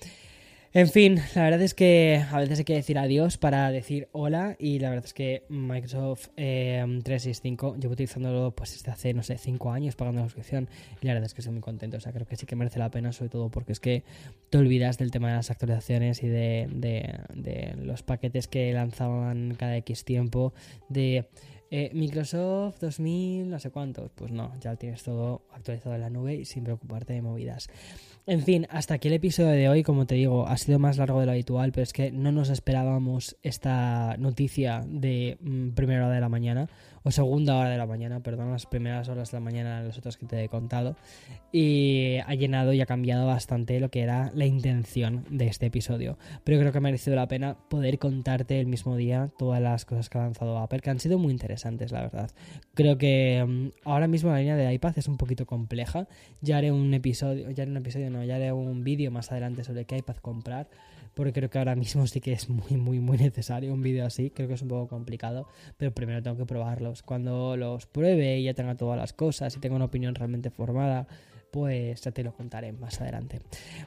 En 0.71 0.87
fin, 0.87 1.19
la 1.33 1.43
verdad 1.43 1.61
es 1.63 1.73
que 1.73 2.23
a 2.31 2.37
veces 2.37 2.59
hay 2.59 2.65
que 2.65 2.75
decir 2.75 2.99
adiós 2.99 3.39
para 3.39 3.71
decir 3.71 4.07
hola 4.11 4.55
y 4.59 4.77
la 4.77 4.91
verdad 4.91 5.05
es 5.05 5.15
que 5.15 5.43
Microsoft 5.49 6.27
365 6.35 7.73
em, 7.73 7.79
llevo 7.81 7.93
utilizándolo 7.93 8.51
pues 8.51 8.73
desde 8.73 8.91
hace, 8.91 9.15
no 9.15 9.23
sé, 9.23 9.39
5 9.39 9.71
años 9.71 9.95
pagando 9.95 10.21
la 10.21 10.27
suscripción 10.27 10.69
y 11.01 11.07
la 11.07 11.13
verdad 11.13 11.25
es 11.25 11.33
que 11.33 11.41
estoy 11.41 11.53
muy 11.53 11.63
contento, 11.63 11.97
o 11.97 11.99
sea, 11.99 12.11
creo 12.13 12.27
que 12.27 12.35
sí 12.35 12.45
que 12.45 12.55
merece 12.55 12.77
la 12.77 12.91
pena 12.91 13.11
sobre 13.13 13.29
todo 13.29 13.49
porque 13.49 13.71
es 13.71 13.79
que 13.79 14.03
te 14.51 14.59
olvidas 14.59 14.99
del 14.99 15.09
tema 15.09 15.29
de 15.29 15.37
las 15.37 15.49
actualizaciones 15.49 16.21
y 16.21 16.27
de, 16.27 16.67
de 16.69 17.75
los 17.81 18.03
paquetes 18.03 18.47
que 18.47 18.71
lanzaban 18.71 19.55
cada 19.57 19.75
X 19.77 20.05
tiempo, 20.05 20.53
de 20.87 21.25
eh, 21.71 21.91
Microsoft 21.93 22.79
2000, 22.79 23.49
no 23.49 23.59
sé 23.59 23.69
cuántos. 23.69 24.11
Pues 24.11 24.31
no, 24.31 24.53
ya 24.59 24.75
tienes 24.75 25.03
todo 25.03 25.43
actualizado 25.51 25.95
en 25.95 26.01
la 26.01 26.09
nube 26.09 26.35
y 26.35 26.45
sin 26.45 26.63
preocuparte 26.63 27.13
de 27.13 27.21
movidas. 27.21 27.69
En 28.25 28.41
fin, 28.43 28.67
hasta 28.69 28.95
aquí 28.95 29.07
el 29.07 29.15
episodio 29.15 29.49
de 29.49 29.69
hoy. 29.69 29.83
Como 29.83 30.05
te 30.05 30.15
digo, 30.15 30.47
ha 30.47 30.57
sido 30.57 30.77
más 30.79 30.97
largo 30.97 31.19
de 31.19 31.25
lo 31.25 31.31
habitual, 31.31 31.71
pero 31.71 31.83
es 31.83 31.93
que 31.93 32.11
no 32.11 32.31
nos 32.31 32.49
esperábamos 32.49 33.37
esta 33.41 34.15
noticia 34.17 34.83
de 34.87 35.37
mm, 35.41 35.69
primera 35.71 36.05
hora 36.05 36.15
de 36.15 36.21
la 36.21 36.29
mañana 36.29 36.69
o 37.03 37.11
segunda 37.11 37.57
hora 37.57 37.69
de 37.69 37.77
la 37.77 37.85
mañana, 37.85 38.21
perdón, 38.21 38.51
las 38.51 38.65
primeras 38.65 39.09
horas 39.09 39.31
de 39.31 39.37
la 39.37 39.41
mañana, 39.41 39.81
las 39.81 39.97
otras 39.97 40.17
que 40.17 40.25
te 40.25 40.43
he 40.43 40.49
contado. 40.49 40.95
Y 41.51 42.17
ha 42.25 42.33
llenado 42.35 42.73
y 42.73 42.81
ha 42.81 42.85
cambiado 42.85 43.25
bastante 43.25 43.79
lo 43.79 43.89
que 43.89 44.01
era 44.01 44.31
la 44.33 44.45
intención 44.45 45.25
de 45.29 45.47
este 45.47 45.67
episodio. 45.67 46.17
Pero 46.43 46.59
creo 46.59 46.71
que 46.71 46.77
ha 46.77 46.81
merecido 46.81 47.15
la 47.15 47.27
pena 47.27 47.57
poder 47.69 47.99
contarte 47.99 48.59
el 48.59 48.67
mismo 48.67 48.95
día 48.95 49.31
todas 49.37 49.61
las 49.61 49.85
cosas 49.85 50.09
que 50.09 50.17
ha 50.17 50.21
lanzado 50.21 50.57
Apple, 50.57 50.79
que 50.79 50.89
han 50.89 50.99
sido 50.99 51.17
muy 51.17 51.31
interesantes, 51.31 51.91
la 51.91 52.01
verdad. 52.01 52.31
Creo 52.73 52.97
que 52.97 53.43
mm, 53.47 53.87
ahora 53.87 54.07
mismo 54.07 54.31
la 54.31 54.39
línea 54.39 54.55
de 54.55 54.73
iPad 54.73 54.93
es 54.97 55.07
un 55.07 55.17
poquito 55.17 55.45
compleja. 55.45 56.07
Ya 56.41 56.57
haré 56.57 56.71
un 56.71 56.93
episodio, 56.93 57.49
ya 57.51 57.63
haré 57.63 57.71
un 57.71 57.77
episodio, 57.77 58.09
no, 58.09 58.23
ya 58.23 58.35
haré 58.35 58.51
un 58.51 58.83
vídeo 58.83 59.11
más 59.11 59.31
adelante 59.31 59.63
sobre 59.63 59.85
qué 59.85 59.97
iPad 59.97 60.17
comprar 60.17 60.67
porque 61.19 61.33
creo 61.33 61.49
que 61.49 61.57
ahora 61.57 61.75
mismo 61.75 62.07
sí 62.07 62.21
que 62.21 62.31
es 62.31 62.47
muy, 62.47 62.77
muy, 62.77 63.01
muy 63.01 63.17
necesario 63.17 63.73
un 63.73 63.81
vídeo 63.81 64.05
así. 64.05 64.29
Creo 64.29 64.47
que 64.47 64.53
es 64.53 64.61
un 64.61 64.69
poco 64.69 64.87
complicado, 64.87 65.49
pero 65.75 65.93
primero 65.93 66.23
tengo 66.23 66.37
que 66.37 66.45
probarlos. 66.45 67.03
Cuando 67.03 67.57
los 67.57 67.87
pruebe 67.87 68.39
y 68.39 68.45
ya 68.45 68.53
tenga 68.53 68.75
todas 68.75 68.97
las 68.97 69.11
cosas 69.11 69.53
y 69.53 69.59
tenga 69.59 69.75
una 69.75 69.83
opinión 69.83 70.15
realmente 70.15 70.49
formada, 70.49 71.09
pues 71.51 71.99
ya 71.99 72.11
te 72.11 72.23
lo 72.23 72.31
contaré 72.31 72.71
más 72.71 73.01
adelante. 73.01 73.41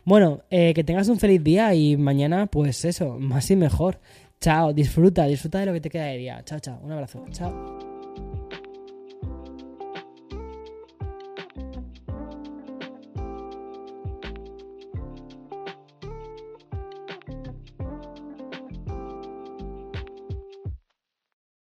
Bueno, 0.04 0.42
eh, 0.50 0.74
que 0.74 0.84
tengas 0.84 1.08
un 1.08 1.18
feliz 1.18 1.42
día 1.42 1.74
y 1.74 1.96
mañana, 1.96 2.48
pues 2.48 2.84
eso, 2.84 3.18
más 3.18 3.50
y 3.50 3.56
mejor. 3.56 3.98
Chao, 4.38 4.74
disfruta, 4.74 5.24
disfruta 5.24 5.60
de 5.60 5.66
lo 5.66 5.72
que 5.72 5.80
te 5.80 5.88
queda 5.88 6.04
de 6.04 6.18
día. 6.18 6.42
Chao, 6.44 6.60
chao, 6.60 6.80
un 6.82 6.92
abrazo. 6.92 7.24
Chao. 7.30 7.91